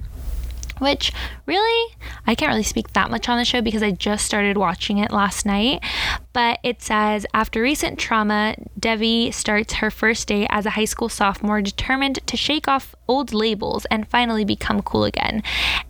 which 0.80 1.12
really 1.46 1.96
I 2.26 2.36
can't 2.36 2.50
really 2.50 2.64
speak 2.64 2.94
that 2.94 3.12
much 3.12 3.30
on 3.30 3.38
the 3.38 3.46
show 3.46 3.62
because 3.62 3.84
I 3.84 3.92
just 3.92 4.26
started 4.26 4.58
watching 4.58 4.98
it 4.98 5.12
last 5.12 5.46
night. 5.46 5.84
But 6.40 6.60
it 6.64 6.82
says 6.82 7.26
after 7.34 7.62
recent 7.62 8.00
trauma, 8.00 8.56
Devi 8.80 9.30
starts 9.32 9.74
her 9.74 9.92
first 9.92 10.30
day 10.30 10.48
as 10.50 10.66
a 10.66 10.70
high 10.70 10.86
school 10.86 11.10
sophomore, 11.10 11.62
determined 11.62 12.26
to 12.28 12.38
shake 12.38 12.66
off 12.66 12.96
old 13.10 13.34
labels 13.34 13.84
and 13.92 14.08
finally 14.08 14.46
become 14.46 14.82
cool 14.82 15.04
again. 15.04 15.44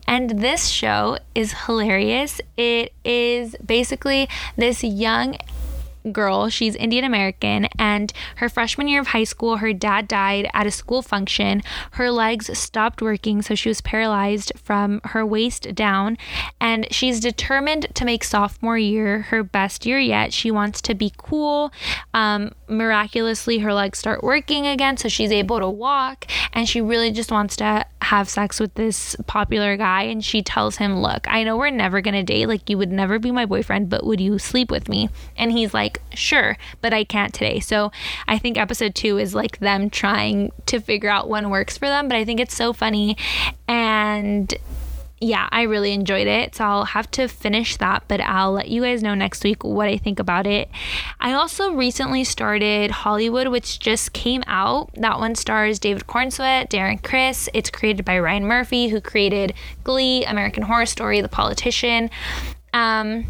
And 0.07 0.41
this 0.41 0.69
show 0.69 1.19
is 1.35 1.53
hilarious. 1.67 2.41
It 2.57 2.93
is 3.05 3.55
basically 3.63 4.27
this 4.55 4.83
young 4.83 5.37
girl. 6.11 6.49
She's 6.49 6.75
Indian 6.75 7.05
American, 7.05 7.67
and 7.77 8.11
her 8.37 8.49
freshman 8.49 8.87
year 8.87 9.01
of 9.01 9.07
high 9.07 9.23
school, 9.23 9.57
her 9.57 9.73
dad 9.73 10.07
died 10.07 10.49
at 10.53 10.67
a 10.67 10.71
school 10.71 11.01
function. 11.01 11.61
Her 11.91 12.11
legs 12.11 12.57
stopped 12.57 13.01
working, 13.01 13.41
so 13.41 13.55
she 13.55 13.69
was 13.69 13.81
paralyzed 13.81 14.51
from 14.55 15.01
her 15.05 15.25
waist 15.25 15.75
down. 15.75 16.17
And 16.59 16.87
she's 16.91 17.19
determined 17.19 17.87
to 17.95 18.05
make 18.05 18.23
sophomore 18.23 18.77
year 18.77 19.23
her 19.23 19.43
best 19.43 19.85
year 19.85 19.99
yet. 19.99 20.33
She 20.33 20.51
wants 20.51 20.81
to 20.81 20.93
be 20.93 21.13
cool. 21.17 21.71
Um, 22.13 22.51
miraculously, 22.67 23.59
her 23.59 23.73
legs 23.73 23.99
start 23.99 24.23
working 24.23 24.67
again, 24.67 24.97
so 24.97 25.09
she's 25.09 25.31
able 25.31 25.59
to 25.59 25.69
walk, 25.69 26.25
and 26.53 26.67
she 26.67 26.81
really 26.81 27.11
just 27.11 27.31
wants 27.31 27.55
to 27.57 27.85
have 28.01 28.29
sex 28.29 28.59
with 28.59 28.73
this 28.75 29.15
popular 29.27 29.77
guy. 29.77 30.03
And 30.03 30.23
she 30.23 30.41
tells 30.41 30.77
him, 30.77 31.01
Look, 31.01 31.27
I 31.27 31.43
know 31.43 31.57
we're 31.57 31.69
never 31.69 32.01
gonna 32.01 32.23
date, 32.23 32.47
like, 32.47 32.69
you 32.69 32.77
would 32.77 32.91
never 32.91 33.19
be 33.19 33.31
my 33.31 33.45
boyfriend, 33.45 33.89
but 33.89 34.05
would 34.05 34.21
you 34.21 34.39
sleep 34.39 34.71
with 34.71 34.87
me? 34.89 35.09
And 35.37 35.51
he's 35.51 35.73
like, 35.73 35.88
like, 35.89 36.17
sure, 36.17 36.57
but 36.81 36.93
I 36.93 37.03
can't 37.03 37.33
today. 37.33 37.59
So 37.59 37.91
I 38.27 38.37
think 38.37 38.57
episode 38.57 38.95
two 38.95 39.17
is 39.17 39.33
like 39.33 39.59
them 39.59 39.89
trying 39.89 40.51
to 40.67 40.79
figure 40.79 41.09
out 41.09 41.29
when 41.29 41.49
works 41.49 41.77
for 41.77 41.87
them. 41.87 42.07
But 42.07 42.17
I 42.17 42.25
think 42.25 42.39
it's 42.39 42.55
so 42.55 42.73
funny. 42.73 43.17
And 43.67 44.53
yeah, 45.21 45.49
I 45.51 45.63
really 45.63 45.91
enjoyed 45.91 46.27
it. 46.27 46.55
So 46.55 46.63
I'll 46.63 46.85
have 46.85 47.11
to 47.11 47.27
finish 47.27 47.75
that, 47.77 48.03
but 48.07 48.21
I'll 48.21 48.53
let 48.53 48.69
you 48.69 48.83
guys 48.83 49.03
know 49.03 49.15
next 49.15 49.43
week 49.43 49.63
what 49.63 49.87
I 49.87 49.97
think 49.97 50.19
about 50.19 50.47
it. 50.47 50.69
I 51.19 51.33
also 51.33 51.73
recently 51.73 52.23
started 52.23 52.91
Hollywood, 52.91 53.47
which 53.47 53.79
just 53.79 54.13
came 54.13 54.43
out. 54.47 54.91
That 54.93 55.19
one 55.19 55.35
stars 55.35 55.77
David 55.79 56.07
Corenswet, 56.07 56.69
Darren 56.69 57.03
Criss. 57.03 57.49
It's 57.53 57.69
created 57.69 58.05
by 58.05 58.19
Ryan 58.19 58.45
Murphy, 58.45 58.87
who 58.87 59.01
created 59.01 59.53
Glee, 59.83 60.23
American 60.23 60.63
Horror 60.63 60.85
Story, 60.85 61.19
The 61.19 61.27
Politician. 61.27 62.09
Um, 62.73 63.25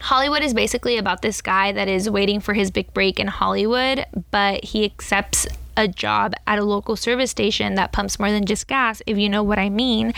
Hollywood 0.00 0.42
is 0.42 0.54
basically 0.54 0.96
about 0.96 1.22
this 1.22 1.42
guy 1.42 1.72
that 1.72 1.88
is 1.88 2.08
waiting 2.08 2.40
for 2.40 2.54
his 2.54 2.70
big 2.70 2.92
break 2.94 3.20
in 3.20 3.26
Hollywood, 3.26 4.04
but 4.30 4.64
he 4.64 4.84
accepts 4.84 5.46
a 5.76 5.88
job 5.88 6.34
at 6.46 6.58
a 6.58 6.64
local 6.64 6.96
service 6.96 7.30
station 7.30 7.74
that 7.74 7.92
pumps 7.92 8.18
more 8.18 8.30
than 8.30 8.44
just 8.44 8.66
gas, 8.66 9.02
if 9.06 9.18
you 9.18 9.28
know 9.28 9.42
what 9.42 9.58
I 9.58 9.68
mean. 9.68 10.12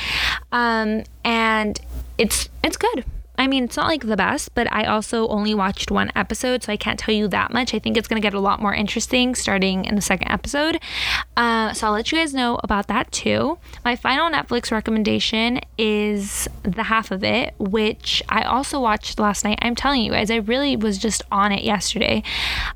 Um, 0.51 1.05
and 1.25 1.79
it's 2.19 2.49
it's 2.63 2.77
good. 2.77 3.05
I 3.43 3.49
mean, 3.49 3.65
it's 3.65 3.77
not 3.77 3.89
like 3.89 4.07
the 4.07 4.17
best, 4.17 4.55
but 4.55 4.73
I 4.73 4.85
also 4.85 5.27
only 5.27 5.53
watched 5.53 5.91
one 5.91 6.13
episode, 6.15 6.63
so 6.63 6.73
I 6.73 6.77
can't 6.77 6.97
tell 6.97 7.13
you 7.13 7.27
that 7.27 7.53
much. 7.53 7.75
I 7.75 7.81
think 7.81 7.97
it's 7.97 8.07
going 8.07 8.23
to 8.23 8.25
get 8.25 8.35
a 8.35 8.41
lot 8.41 8.63
more 8.63 8.73
interesting 8.73 9.35
starting 9.35 9.85
in 9.85 9.97
the 9.97 10.01
second 10.01 10.31
episode. 10.31 10.81
Uh, 11.37 11.73
so 11.73 11.89
I'll 11.89 11.93
let 11.93 12.13
you 12.13 12.19
guys 12.19 12.33
know 12.33 12.61
about 12.63 12.87
that 12.87 13.11
too. 13.11 13.59
My 13.85 13.97
final 13.97 14.31
Netflix 14.31 14.71
recommendation 14.71 15.59
is 15.77 16.47
The 16.63 16.85
Half 16.85 17.11
of 17.11 17.25
It, 17.25 17.55
which 17.59 18.23
I 18.29 18.43
also 18.43 18.79
watched 18.79 19.19
last 19.19 19.43
night. 19.43 19.59
I'm 19.61 19.75
telling 19.75 20.03
you 20.03 20.13
guys, 20.13 20.31
I 20.31 20.37
really 20.37 20.77
was 20.77 20.97
just 20.97 21.23
on 21.33 21.51
it 21.51 21.65
yesterday. 21.65 22.23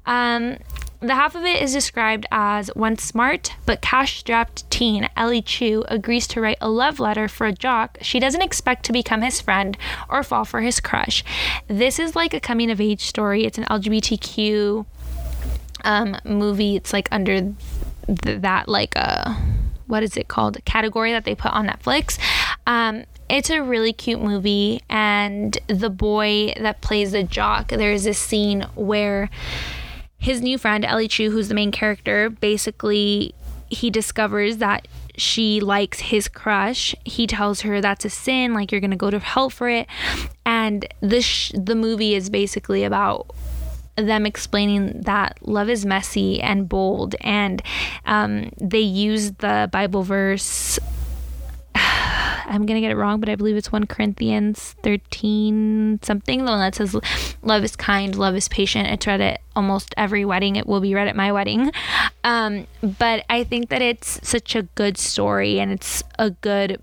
Um, 0.04 0.56
the 1.00 1.15
half 1.15 1.35
of 1.35 1.45
it 1.45 1.62
is 1.62 1.73
described 1.73 2.26
as 2.31 2.71
once 2.75 3.03
smart 3.03 3.53
but 3.67 3.81
cash 3.81 4.19
strapped 4.19 4.69
teen 4.71 5.09
Ellie 5.17 5.43
Chu 5.43 5.85
agrees 5.88 6.26
to 6.29 6.41
write 6.41 6.59
a 6.61 6.69
love 6.69 6.99
letter 7.00 7.29
for 7.29 7.47
a 7.47 7.53
jock 7.53 7.99
she 8.00 8.19
doesn't 8.19 8.43
expect 8.43 8.85
to 8.85 8.93
become 8.93 9.23
his 9.23 9.41
friend 9.41 9.76
or 10.09 10.23
fall 10.23 10.45
for 10.45 10.61
his 10.61 10.81
crush. 10.81 11.25
This 11.69 11.99
is 11.99 12.17
like 12.17 12.35
a 12.35 12.41
coming 12.41 12.71
of 12.71 12.81
age 12.81 13.03
story. 13.03 13.45
It's 13.45 13.59
an 13.59 13.65
LGBTQ 13.65 14.87
um, 15.85 16.17
movie. 16.25 16.76
It's 16.76 16.93
like 16.93 17.09
under 17.11 17.41
th- 17.41 18.41
that, 18.43 18.69
like, 18.69 18.95
uh, 18.97 19.35
what 19.87 20.03
is 20.03 20.17
it 20.17 20.29
called? 20.29 20.62
Category 20.65 21.12
that 21.12 21.25
they 21.25 21.35
put 21.35 21.53
on 21.53 21.67
Netflix. 21.67 22.19
Um, 22.67 23.05
it's 23.29 23.50
a 23.50 23.62
really 23.62 23.93
cute 23.93 24.21
movie, 24.21 24.83
and 24.88 25.59
the 25.67 25.91
boy 25.91 26.55
that 26.61 26.81
plays 26.81 27.12
the 27.12 27.25
jock, 27.25 27.69
there's 27.69 28.05
this 28.05 28.19
scene 28.19 28.62
where 28.75 29.31
his 30.26 30.42
new 30.42 30.59
friend, 30.59 30.85
Ellie 30.85 31.06
Chu, 31.06 31.30
who's 31.30 31.47
the 31.47 31.54
main 31.54 31.71
character, 31.71 32.28
basically 32.28 33.33
he 33.68 33.90
discovers 33.90 34.56
that 34.56 34.88
she 35.16 35.61
likes 35.61 36.00
his 36.00 36.26
crush. 36.26 36.97
He 37.04 37.28
tells 37.28 37.61
her 37.61 37.80
that's 37.80 38.04
a 38.04 38.11
sin, 38.11 38.52
like 38.52 38.73
you're 38.73 38.80
gonna 38.80 38.97
go 38.97 39.09
to 39.09 39.21
hell 39.21 39.50
for 39.50 39.68
it. 39.68 39.87
And 40.45 40.85
this 41.00 41.25
sh- 41.25 41.52
the 41.54 41.76
movie 41.76 42.16
is 42.16 42.28
basically 42.28 42.83
about 42.83 43.30
them 43.95 44.26
explaining 44.26 45.02
that 45.02 45.38
love 45.42 45.71
is 45.71 45.87
messy 45.87 46.42
and 46.42 46.68
bold, 46.68 47.14
and 47.21 47.62
um, 48.04 48.50
they 48.61 48.80
use 48.80 49.30
the 49.30 49.68
Bible 49.71 50.02
verse 50.02 50.80
I'm 52.47 52.65
going 52.65 52.76
to 52.76 52.81
get 52.81 52.91
it 52.91 52.97
wrong, 52.97 53.21
but 53.21 53.29
I 53.29 53.35
believe 53.35 53.57
it's 53.57 53.73
1 53.73 53.87
Corinthians 53.87 54.76
13 54.83 56.00
something, 56.03 56.45
the 56.45 56.50
one 56.50 56.61
that 56.61 56.75
says, 56.75 56.97
Love 57.43 57.65
is 57.65 57.76
kind, 57.76 58.15
love 58.15 58.35
is 58.35 58.49
patient. 58.49 58.88
It's 58.88 59.07
read 59.07 59.21
at 59.21 59.41
almost 59.55 59.95
every 59.97 60.25
wedding. 60.25 60.57
It 60.57 60.67
will 60.67 60.81
be 60.81 60.95
read 60.95 61.09
at 61.09 61.17
my 61.17 61.33
wedding. 61.33 61.73
Um, 62.25 62.67
but 62.83 63.25
I 63.29 63.45
think 63.45 63.69
that 63.71 63.83
it's 63.83 64.21
such 64.26 64.55
a 64.55 64.62
good 64.62 64.97
story 64.97 65.59
and 65.59 65.73
it's 65.73 66.03
a 66.19 66.31
good 66.31 66.81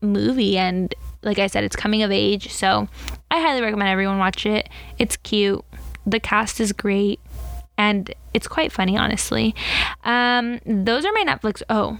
movie. 0.00 0.56
And 0.56 0.94
like 1.22 1.38
I 1.38 1.46
said, 1.46 1.64
it's 1.64 1.76
coming 1.76 2.02
of 2.02 2.10
age. 2.10 2.52
So 2.52 2.88
I 3.30 3.40
highly 3.40 3.62
recommend 3.62 3.88
everyone 3.88 4.18
watch 4.18 4.46
it. 4.46 4.68
It's 4.98 5.16
cute, 5.16 5.64
the 6.06 6.20
cast 6.20 6.60
is 6.60 6.72
great. 6.72 7.20
And 7.76 8.14
it's 8.32 8.46
quite 8.46 8.70
funny, 8.70 8.96
honestly. 8.96 9.52
Um, 10.04 10.60
those 10.64 11.04
are 11.04 11.12
my 11.12 11.24
Netflix. 11.26 11.60
Oh, 11.68 11.98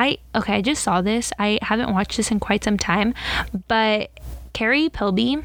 I 0.00 0.16
okay, 0.34 0.54
I 0.54 0.62
just 0.62 0.82
saw 0.82 1.02
this. 1.02 1.30
I 1.38 1.58
haven't 1.60 1.92
watched 1.92 2.16
this 2.16 2.30
in 2.30 2.40
quite 2.40 2.64
some 2.64 2.78
time, 2.78 3.12
but 3.68 4.08
Carrie 4.54 4.88
Pilby 4.88 5.44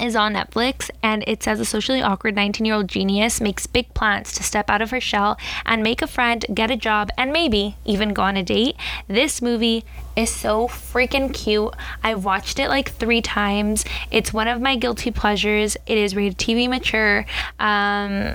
is 0.00 0.16
on 0.16 0.34
Netflix 0.34 0.90
and 1.00 1.22
it 1.28 1.44
says 1.44 1.60
a 1.60 1.64
socially 1.64 2.02
awkward 2.02 2.34
19 2.34 2.64
year 2.66 2.74
old 2.74 2.88
genius 2.88 3.40
makes 3.40 3.68
big 3.68 3.94
plans 3.94 4.32
to 4.32 4.42
step 4.42 4.68
out 4.68 4.82
of 4.82 4.90
her 4.90 5.00
shell 5.00 5.38
and 5.64 5.80
make 5.80 6.02
a 6.02 6.08
friend, 6.08 6.44
get 6.52 6.72
a 6.72 6.76
job, 6.76 7.10
and 7.16 7.32
maybe 7.32 7.76
even 7.84 8.12
go 8.12 8.22
on 8.22 8.36
a 8.36 8.42
date. 8.42 8.74
This 9.06 9.40
movie 9.40 9.84
is 10.16 10.34
so 10.34 10.66
freaking 10.66 11.32
cute. 11.32 11.72
I've 12.02 12.24
watched 12.24 12.58
it 12.58 12.68
like 12.68 12.90
three 12.90 13.22
times. 13.22 13.84
It's 14.10 14.32
one 14.32 14.48
of 14.48 14.60
my 14.60 14.74
guilty 14.74 15.12
pleasures. 15.12 15.76
It 15.86 15.98
is 15.98 16.16
rated 16.16 16.36
TV 16.36 16.68
mature. 16.68 17.26
Um, 17.60 18.34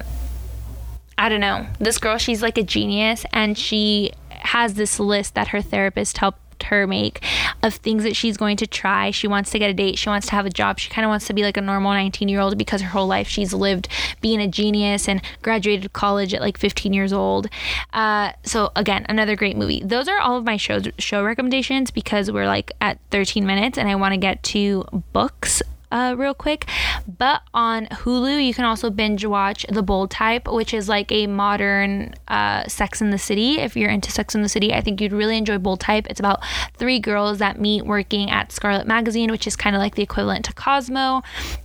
I 1.17 1.29
don't 1.29 1.41
know. 1.41 1.65
This 1.79 1.98
girl, 1.98 2.17
she's 2.17 2.41
like 2.41 2.57
a 2.57 2.63
genius 2.63 3.25
and 3.34 3.57
she 3.57 4.12
has 4.48 4.74
this 4.75 5.00
list 5.00 5.36
that 5.36 5.50
her 5.50 5.62
therapist 5.62 6.18
helped 6.18 6.39
her 6.63 6.88
make 6.88 7.24
of 7.63 7.75
things 7.75 8.04
that 8.04 8.16
she's 8.16 8.38
going 8.38 8.58
to 8.58 8.68
try. 8.68 9.12
She 9.12 9.27
wants 9.27 9.51
to 9.51 9.60
get 9.60 9.70
a 9.70 9.74
date. 9.74 9.98
She 9.98 10.10
wants 10.10 10.27
to 10.27 10.34
have 10.34 10.46
a 10.46 10.50
job. 10.50 10.80
She 10.80 10.89
kind 10.89 11.06
of 11.06 11.10
wants 11.10 11.27
to 11.27 11.34
be 11.34 11.44
like 11.44 11.58
a 11.58 11.62
normal 11.62 11.92
19 11.92 12.27
year 12.27 12.39
old 12.39 12.58
because 12.58 12.82
her 12.82 12.89
whole 12.89 13.08
life 13.08 13.27
she's 13.27 13.54
lived 13.54 13.88
being 14.22 14.42
a 14.42 14.48
genius 14.48 15.08
and 15.08 15.22
graduated 15.42 15.94
college 15.94 16.34
at 16.34 16.42
like 16.42 16.58
15 16.58 16.94
years 16.94 17.13
old. 17.13 17.48
Uh, 17.94 18.32
so 18.44 18.72
again, 18.75 19.06
another 19.10 19.36
great 19.36 19.58
movie. 19.58 19.82
Those 19.84 20.08
are 20.08 20.20
all 20.20 20.38
of 20.38 20.46
my 20.46 20.58
show 20.58 20.82
show 20.98 21.24
recommendations 21.24 21.92
because 21.92 22.32
we're 22.32 22.48
like 22.48 22.72
at 22.82 23.00
13 23.12 23.46
minutes 23.46 23.77
and 23.77 23.88
I 23.88 23.96
want 23.96 24.13
to 24.13 24.18
get 24.18 24.44
to 24.44 24.84
books 25.13 25.62
uh, 25.91 26.15
real 26.17 26.34
quick. 26.34 26.65
But 27.08 27.41
on 27.53 27.86
Hulu, 27.88 28.46
you 28.46 28.53
can 28.53 28.65
also 28.65 28.89
binge 28.89 29.25
watch 29.25 29.65
The 29.70 29.82
Bold 29.82 30.12
Type, 30.12 30.48
which 30.48 30.74
is 30.74 30.89
like 30.89 31.12
a 31.12 31.27
modern 31.27 32.13
uh, 32.27 32.67
Sex 32.67 33.01
in 33.01 33.12
the 33.12 33.17
City. 33.17 33.60
If 33.60 33.75
you're 33.75 33.89
into 33.89 34.12
Sex 34.12 34.36
in 34.36 34.41
the 34.41 34.50
City, 34.50 34.74
I 34.74 34.82
think 34.82 35.00
you'd 35.00 35.13
really 35.13 35.38
enjoy 35.38 35.58
Bold 35.58 35.79
Type. 35.79 36.08
It's 36.10 36.20
about 36.20 36.41
three 36.75 37.00
girls 37.00 37.39
that 37.39 37.60
meet 37.60 37.86
working 37.86 38.29
at 38.29 38.51
Scarlet 38.51 38.88
Magazine, 38.88 39.32
which 39.32 39.48
is 39.48 39.56
kind 39.56 39.75
of 39.75 39.82
like 39.82 39.96
the 39.96 40.03
equivalent 40.03 40.46
to 40.46 40.53
Cosmo. 40.53 41.24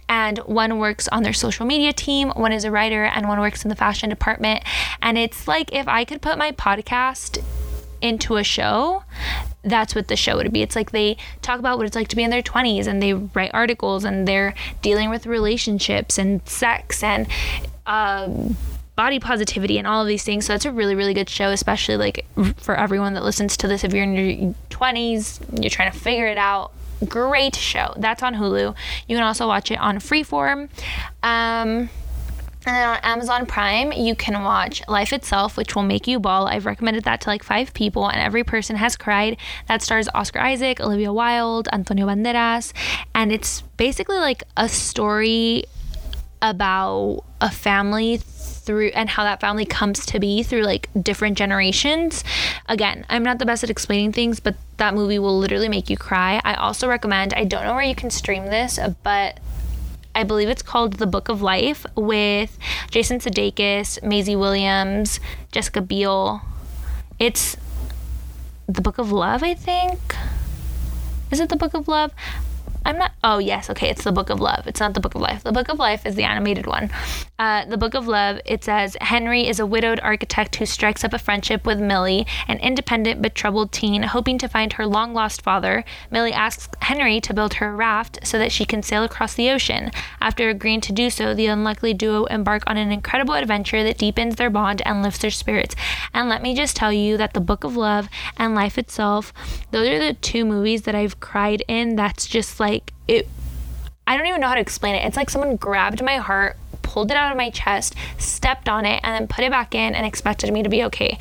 And 0.08 0.38
one 0.40 0.78
works 0.78 1.08
on 1.08 1.22
their 1.22 1.32
social 1.32 1.64
media 1.64 1.92
team, 1.92 2.30
one 2.30 2.52
is 2.52 2.64
a 2.64 2.70
writer, 2.70 3.04
and 3.04 3.28
one 3.28 3.40
works 3.40 3.64
in 3.64 3.70
the 3.70 3.76
fashion 3.76 4.10
department. 4.10 4.62
And 5.00 5.16
it's 5.16 5.48
like 5.48 5.72
if 5.72 5.88
I 5.88 6.04
could 6.04 6.20
put 6.20 6.36
my 6.36 6.52
podcast 6.52 7.42
into 8.02 8.36
a 8.36 8.44
show, 8.44 9.04
that's 9.62 9.94
what 9.94 10.08
the 10.08 10.16
show 10.16 10.36
would 10.36 10.52
be. 10.52 10.62
It's 10.62 10.76
like 10.76 10.90
they 10.90 11.16
talk 11.40 11.58
about 11.58 11.78
what 11.78 11.86
it's 11.86 11.96
like 11.96 12.08
to 12.08 12.16
be 12.16 12.22
in 12.22 12.30
their 12.30 12.42
20s 12.42 12.86
and 12.86 13.02
they 13.02 13.14
write 13.14 13.50
articles 13.54 14.04
and 14.04 14.26
they're 14.26 14.54
dealing 14.82 15.08
with 15.10 15.26
relationships 15.26 16.18
and 16.18 16.46
sex 16.48 17.02
and 17.02 17.28
um, 17.86 18.56
body 18.96 19.18
positivity 19.18 19.78
and 19.78 19.86
all 19.86 20.02
of 20.02 20.08
these 20.08 20.24
things. 20.24 20.46
So 20.46 20.54
it's 20.54 20.64
a 20.64 20.72
really, 20.72 20.94
really 20.94 21.14
good 21.14 21.28
show, 21.28 21.50
especially 21.50 21.96
like 21.96 22.26
for 22.56 22.74
everyone 22.74 23.14
that 23.14 23.24
listens 23.24 23.56
to 23.58 23.68
this. 23.68 23.84
If 23.84 23.92
you're 23.92 24.04
in 24.04 24.14
your 24.14 24.54
20s, 24.70 25.62
you're 25.62 25.70
trying 25.70 25.92
to 25.92 25.98
figure 25.98 26.26
it 26.26 26.38
out. 26.38 26.72
Great 27.08 27.56
show. 27.56 27.94
That's 27.96 28.22
on 28.22 28.34
Hulu. 28.34 28.76
You 29.08 29.16
can 29.16 29.24
also 29.24 29.48
watch 29.48 29.70
it 29.70 29.78
on 29.78 29.98
Freeform. 29.98 30.68
Um, 31.22 31.88
and 32.64 32.76
then 32.76 32.88
on 32.88 32.98
Amazon 33.02 33.46
Prime, 33.46 33.92
you 33.92 34.14
can 34.14 34.42
watch 34.42 34.82
Life 34.88 35.12
Itself, 35.12 35.56
which 35.56 35.74
will 35.74 35.82
make 35.82 36.06
you 36.06 36.20
bawl. 36.20 36.46
I've 36.46 36.66
recommended 36.66 37.04
that 37.04 37.20
to 37.22 37.28
like 37.28 37.42
five 37.42 37.74
people, 37.74 38.08
and 38.08 38.20
every 38.20 38.44
person 38.44 38.76
has 38.76 38.96
cried. 38.96 39.36
That 39.68 39.82
stars 39.82 40.08
Oscar 40.14 40.40
Isaac, 40.40 40.80
Olivia 40.80 41.12
Wilde, 41.12 41.68
Antonio 41.72 42.06
Banderas, 42.06 42.72
and 43.14 43.32
it's 43.32 43.62
basically 43.76 44.18
like 44.18 44.44
a 44.56 44.68
story 44.68 45.64
about 46.40 47.24
a 47.40 47.50
family 47.50 48.16
through 48.16 48.88
and 48.88 49.08
how 49.08 49.24
that 49.24 49.40
family 49.40 49.64
comes 49.64 50.06
to 50.06 50.20
be 50.20 50.42
through 50.42 50.62
like 50.62 50.88
different 51.00 51.36
generations. 51.36 52.22
Again, 52.68 53.04
I'm 53.08 53.22
not 53.22 53.38
the 53.38 53.46
best 53.46 53.64
at 53.64 53.70
explaining 53.70 54.12
things, 54.12 54.40
but 54.40 54.56
that 54.76 54.94
movie 54.94 55.18
will 55.18 55.38
literally 55.38 55.68
make 55.68 55.90
you 55.90 55.96
cry. 55.96 56.40
I 56.44 56.54
also 56.54 56.88
recommend, 56.88 57.34
I 57.34 57.44
don't 57.44 57.64
know 57.64 57.74
where 57.74 57.82
you 57.82 57.94
can 57.94 58.10
stream 58.10 58.46
this, 58.46 58.78
but 59.02 59.40
I 60.14 60.24
believe 60.24 60.48
it's 60.48 60.62
called 60.62 60.94
The 60.94 61.06
Book 61.06 61.28
of 61.28 61.40
Life 61.40 61.86
with 61.96 62.58
Jason 62.90 63.18
Sudeikis, 63.18 64.02
Maisie 64.02 64.36
Williams, 64.36 65.20
Jessica 65.50 65.80
Biel. 65.80 66.42
It's 67.18 67.56
The 68.66 68.82
Book 68.82 68.98
of 68.98 69.10
Love, 69.10 69.42
I 69.42 69.54
think. 69.54 69.98
Is 71.30 71.40
it 71.40 71.48
The 71.48 71.56
Book 71.56 71.72
of 71.72 71.88
Love? 71.88 72.12
I'm 72.84 72.98
not. 72.98 73.12
Oh, 73.24 73.38
yes. 73.38 73.70
Okay. 73.70 73.88
It's 73.88 74.04
the 74.04 74.12
Book 74.12 74.30
of 74.30 74.40
Love. 74.40 74.66
It's 74.66 74.80
not 74.80 74.94
the 74.94 75.00
Book 75.00 75.14
of 75.14 75.20
Life. 75.20 75.44
The 75.44 75.52
Book 75.52 75.68
of 75.68 75.78
Life 75.78 76.04
is 76.06 76.14
the 76.14 76.24
animated 76.24 76.66
one. 76.66 76.90
Uh, 77.38 77.64
the 77.64 77.76
Book 77.76 77.94
of 77.94 78.08
Love, 78.08 78.40
it 78.44 78.64
says 78.64 78.96
Henry 79.00 79.48
is 79.48 79.60
a 79.60 79.66
widowed 79.66 80.00
architect 80.00 80.56
who 80.56 80.66
strikes 80.66 81.04
up 81.04 81.12
a 81.12 81.18
friendship 81.18 81.66
with 81.66 81.80
Millie, 81.80 82.26
an 82.48 82.58
independent 82.58 83.22
but 83.22 83.34
troubled 83.34 83.72
teen, 83.72 84.02
hoping 84.02 84.38
to 84.38 84.48
find 84.48 84.72
her 84.74 84.86
long 84.86 85.14
lost 85.14 85.42
father. 85.42 85.84
Millie 86.10 86.32
asks 86.32 86.68
Henry 86.80 87.20
to 87.20 87.34
build 87.34 87.54
her 87.54 87.68
a 87.68 87.74
raft 87.74 88.18
so 88.22 88.38
that 88.38 88.52
she 88.52 88.64
can 88.64 88.82
sail 88.82 89.04
across 89.04 89.34
the 89.34 89.50
ocean. 89.50 89.90
After 90.20 90.48
agreeing 90.48 90.80
to 90.82 90.92
do 90.92 91.10
so, 91.10 91.34
the 91.34 91.46
unlikely 91.46 91.94
duo 91.94 92.24
embark 92.24 92.62
on 92.66 92.76
an 92.76 92.92
incredible 92.92 93.34
adventure 93.34 93.82
that 93.84 93.98
deepens 93.98 94.36
their 94.36 94.50
bond 94.50 94.82
and 94.84 95.02
lifts 95.02 95.20
their 95.20 95.30
spirits. 95.30 95.74
And 96.14 96.28
let 96.28 96.42
me 96.42 96.54
just 96.54 96.76
tell 96.76 96.92
you 96.92 97.16
that 97.16 97.34
The 97.34 97.40
Book 97.40 97.64
of 97.64 97.76
Love 97.76 98.08
and 98.36 98.54
Life 98.54 98.78
Itself, 98.78 99.32
those 99.70 99.88
are 99.88 99.98
the 99.98 100.14
two 100.14 100.44
movies 100.44 100.82
that 100.82 100.94
I've 100.94 101.20
cried 101.20 101.62
in. 101.68 101.96
That's 101.96 102.26
just 102.26 102.58
like, 102.60 102.71
like 102.72 102.92
it 103.08 103.28
I 104.06 104.16
don't 104.16 104.26
even 104.26 104.40
know 104.40 104.48
how 104.48 104.54
to 104.54 104.60
explain 104.60 104.96
it. 104.96 105.06
It's 105.06 105.16
like 105.16 105.30
someone 105.30 105.56
grabbed 105.56 106.02
my 106.02 106.16
heart, 106.16 106.56
pulled 106.82 107.12
it 107.12 107.16
out 107.16 107.30
of 107.30 107.38
my 107.38 107.50
chest, 107.50 107.94
stepped 108.18 108.68
on 108.68 108.84
it, 108.84 109.00
and 109.04 109.14
then 109.14 109.28
put 109.28 109.44
it 109.44 109.50
back 109.50 109.74
in 109.76 109.94
and 109.94 110.04
expected 110.04 110.52
me 110.52 110.62
to 110.64 110.68
be 110.68 110.82
okay. 110.84 111.18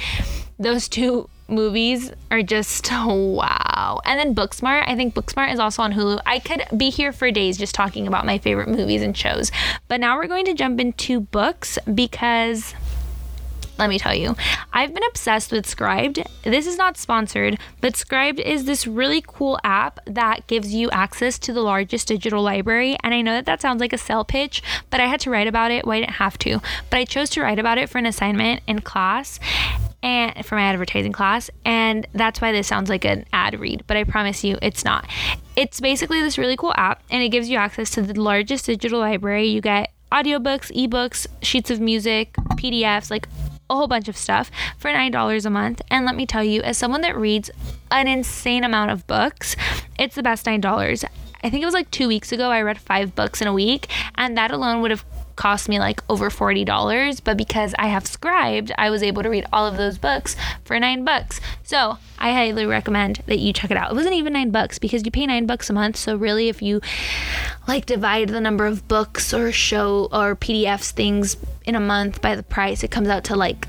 Those 0.57 0.89
two 0.89 1.29
movies 1.47 2.11
are 2.31 2.41
just 2.41 2.89
wow. 3.05 4.01
And 4.03 4.19
then 4.19 4.33
Booksmart, 4.33 4.87
I 4.87 4.95
think 4.95 5.13
Booksmart 5.13 5.53
is 5.53 5.59
also 5.59 5.83
on 5.83 5.93
Hulu. 5.93 6.21
I 6.25 6.39
could 6.39 6.63
be 6.75 6.89
here 6.89 7.13
for 7.13 7.29
days 7.29 7.57
just 7.57 7.75
talking 7.75 8.07
about 8.07 8.25
my 8.25 8.39
favorite 8.39 8.67
movies 8.67 9.03
and 9.03 9.15
shows. 9.15 9.51
But 9.87 9.99
now 9.99 10.17
we're 10.17 10.27
going 10.27 10.45
to 10.45 10.53
jump 10.53 10.79
into 10.79 11.19
books 11.19 11.77
because 11.93 12.73
let 13.81 13.89
me 13.89 13.97
tell 13.97 14.13
you. 14.13 14.35
I've 14.71 14.93
been 14.93 15.03
obsessed 15.09 15.51
with 15.51 15.65
Scribd. 15.65 16.23
This 16.43 16.67
is 16.67 16.77
not 16.77 16.97
sponsored, 16.97 17.59
but 17.81 17.93
Scribd 17.93 18.39
is 18.39 18.65
this 18.65 18.85
really 18.85 19.23
cool 19.25 19.59
app 19.63 19.99
that 20.05 20.45
gives 20.45 20.71
you 20.71 20.91
access 20.91 21.39
to 21.39 21.51
the 21.51 21.61
largest 21.61 22.07
digital 22.07 22.43
library. 22.43 22.95
And 23.03 23.13
I 23.13 23.21
know 23.21 23.33
that 23.33 23.47
that 23.47 23.59
sounds 23.59 23.81
like 23.81 23.91
a 23.91 23.97
sell 23.97 24.23
pitch, 24.23 24.61
but 24.91 24.99
I 24.99 25.07
had 25.07 25.19
to 25.21 25.31
write 25.31 25.47
about 25.47 25.71
it. 25.71 25.85
Well, 25.85 25.97
I 25.97 26.01
didn't 26.01 26.13
have 26.13 26.37
to, 26.39 26.61
but 26.91 26.97
I 26.97 27.05
chose 27.05 27.31
to 27.31 27.41
write 27.41 27.57
about 27.57 27.79
it 27.79 27.89
for 27.89 27.97
an 27.97 28.05
assignment 28.05 28.61
in 28.67 28.81
class 28.81 29.39
and 30.03 30.45
for 30.45 30.55
my 30.55 30.63
advertising 30.63 31.11
class 31.11 31.51
and 31.63 32.07
that's 32.13 32.41
why 32.41 32.51
this 32.51 32.67
sounds 32.67 32.89
like 32.89 33.05
an 33.05 33.23
ad 33.33 33.59
read 33.59 33.83
but 33.85 33.95
i 33.95 34.03
promise 34.03 34.43
you 34.43 34.57
it's 34.59 34.83
not 34.83 35.07
it's 35.55 35.79
basically 35.79 36.19
this 36.23 36.39
really 36.39 36.57
cool 36.57 36.73
app 36.75 37.03
and 37.11 37.21
it 37.21 37.29
gives 37.29 37.49
you 37.49 37.57
access 37.57 37.91
to 37.91 38.01
the 38.01 38.19
largest 38.19 38.65
digital 38.65 38.99
library 38.99 39.45
you 39.45 39.61
get 39.61 39.91
audiobooks 40.11 40.71
ebooks 40.75 41.27
sheets 41.43 41.69
of 41.69 41.79
music 41.79 42.33
pdfs 42.57 43.11
like 43.11 43.27
a 43.71 43.75
whole 43.75 43.87
bunch 43.87 44.07
of 44.07 44.17
stuff 44.17 44.51
for 44.77 44.91
$9 44.91 45.45
a 45.45 45.49
month. 45.49 45.81
And 45.89 46.05
let 46.05 46.15
me 46.15 46.25
tell 46.25 46.43
you, 46.43 46.61
as 46.61 46.77
someone 46.77 47.01
that 47.01 47.17
reads 47.17 47.49
an 47.89 48.07
insane 48.07 48.63
amount 48.63 48.91
of 48.91 49.07
books, 49.07 49.55
it's 49.97 50.15
the 50.15 50.23
best 50.23 50.45
$9. 50.45 51.05
I 51.43 51.49
think 51.49 51.63
it 51.63 51.65
was 51.65 51.73
like 51.73 51.89
two 51.89 52.07
weeks 52.07 52.31
ago, 52.31 52.51
I 52.51 52.61
read 52.61 52.77
five 52.77 53.15
books 53.15 53.41
in 53.41 53.47
a 53.47 53.53
week, 53.53 53.87
and 54.15 54.37
that 54.37 54.51
alone 54.51 54.81
would 54.81 54.91
have 54.91 55.05
cost 55.35 55.69
me 55.69 55.79
like 55.79 56.01
over 56.09 56.29
$40 56.29 57.21
but 57.23 57.37
because 57.37 57.73
i 57.79 57.87
have 57.87 58.03
Scribd, 58.03 58.71
i 58.77 58.89
was 58.89 59.03
able 59.03 59.23
to 59.23 59.29
read 59.29 59.45
all 59.51 59.65
of 59.65 59.77
those 59.77 59.97
books 59.97 60.35
for 60.63 60.79
nine 60.79 61.03
bucks. 61.03 61.39
So 61.63 61.97
i 62.19 62.31
highly 62.31 62.65
recommend 62.65 63.21
that 63.27 63.39
you 63.39 63.53
check 63.53 63.71
it 63.71 63.77
out. 63.77 63.91
It 63.91 63.95
wasn't 63.95 64.15
even 64.15 64.33
nine 64.33 64.51
bucks 64.51 64.79
because 64.79 65.05
you 65.05 65.11
pay 65.11 65.25
nine 65.25 65.45
bucks 65.45 65.69
a 65.69 65.73
month 65.73 65.97
so 65.97 66.15
really 66.15 66.49
if 66.49 66.61
you 66.61 66.81
like 67.67 67.85
divide 67.85 68.29
the 68.29 68.41
number 68.41 68.65
of 68.65 68.87
books 68.87 69.33
or 69.33 69.51
show 69.51 70.09
or 70.11 70.35
pdfs 70.35 70.91
things 70.91 71.37
in 71.65 71.75
a 71.75 71.79
month 71.79 72.21
by 72.21 72.35
the 72.35 72.43
price 72.43 72.83
it 72.83 72.91
comes 72.91 73.07
out 73.07 73.23
to 73.25 73.35
like 73.35 73.67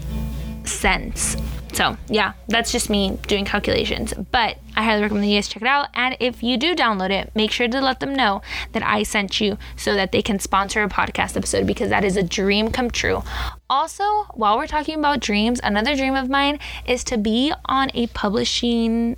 cents 0.65 1.37
so, 1.73 1.97
yeah, 2.09 2.35
that's 2.49 2.71
just 2.71 2.91
me 2.91 3.19
doing 3.27 3.45
calculations. 3.45 4.13
But 4.31 4.59
I 4.77 4.83
highly 4.83 5.03
recommend 5.03 5.29
you 5.29 5.37
guys 5.37 5.49
check 5.49 5.63
it 5.63 5.69
out. 5.69 5.89
And 5.95 6.17
if 6.21 6.43
you 6.43 6.57
do 6.57 6.75
download 6.75 7.11
it, 7.11 7.31
make 7.35 7.51
sure 7.51 7.69
to 7.69 7.81
let 7.81 8.01
them 8.01 8.15
know 8.15 8.43
that 8.73 8.83
I 8.83 9.03
sent 9.03 9.41
you 9.41 9.57
so 9.77 9.95
that 9.95 10.13
they 10.13 10.23
can 10.23 10.39
sponsor 10.39 10.83
a 10.83 10.89
podcast 10.89 11.37
episode 11.37 11.67
because 11.67 11.89
that 11.91 12.05
is 12.05 12.17
a 12.17 12.23
dream 12.23 12.71
come 12.71 12.91
true. 12.91 13.23
Also, 13.71 14.05
while 14.35 14.59
we're 14.59 14.67
talking 14.67 14.99
about 14.99 15.21
dreams, 15.21 15.61
another 15.63 15.97
dream 15.97 16.15
of 16.15 16.29
mine 16.29 16.59
is 16.87 17.05
to 17.05 17.17
be 17.17 17.53
on 17.65 17.91
a 17.95 18.07
publishing 18.09 19.17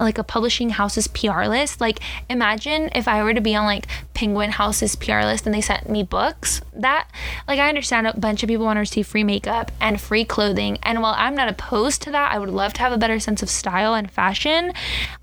like 0.00 0.18
a 0.18 0.24
publishing 0.24 0.70
house's 0.70 1.06
PR 1.08 1.44
list. 1.44 1.80
Like 1.80 2.00
imagine 2.28 2.90
if 2.94 3.08
I 3.08 3.22
were 3.22 3.34
to 3.34 3.40
be 3.40 3.54
on 3.54 3.64
like 3.64 3.86
Penguin 4.14 4.50
House's 4.50 4.96
PR 4.96 5.20
list 5.20 5.46
and 5.46 5.54
they 5.54 5.60
sent 5.60 5.88
me 5.88 6.02
books. 6.02 6.60
That 6.72 7.08
like 7.46 7.58
I 7.58 7.68
understand 7.68 8.06
a 8.06 8.18
bunch 8.18 8.42
of 8.42 8.48
people 8.48 8.64
want 8.64 8.76
to 8.76 8.80
receive 8.80 9.06
free 9.06 9.24
makeup 9.24 9.72
and 9.80 10.00
free 10.00 10.24
clothing. 10.24 10.78
And 10.82 11.02
while 11.02 11.14
I'm 11.16 11.34
not 11.34 11.48
opposed 11.48 12.02
to 12.02 12.10
that, 12.12 12.32
I 12.32 12.38
would 12.38 12.50
love 12.50 12.72
to 12.74 12.80
have 12.80 12.92
a 12.92 12.98
better 12.98 13.18
sense 13.18 13.42
of 13.42 13.50
style 13.50 13.94
and 13.94 14.10
fashion. 14.10 14.72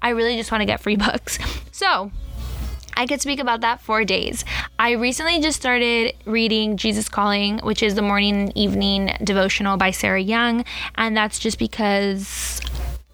I 0.01 0.09
really 0.09 0.37
just 0.37 0.51
want 0.51 0.61
to 0.61 0.65
get 0.65 0.81
free 0.81 0.95
books. 0.95 1.39
So, 1.71 2.11
I 2.97 3.05
could 3.05 3.21
speak 3.21 3.39
about 3.39 3.61
that 3.61 3.81
for 3.81 4.05
days. 4.05 4.45
I 4.79 4.91
recently 4.91 5.41
just 5.41 5.59
started 5.59 6.13
reading 6.25 6.77
Jesus 6.77 7.09
Calling, 7.09 7.59
which 7.59 7.83
is 7.83 7.95
the 7.95 8.01
morning 8.01 8.35
and 8.35 8.57
evening 8.57 9.17
devotional 9.21 9.75
by 9.75 9.91
Sarah 9.91 10.21
Young, 10.21 10.63
and 10.95 11.15
that's 11.15 11.37
just 11.37 11.59
because 11.59 12.61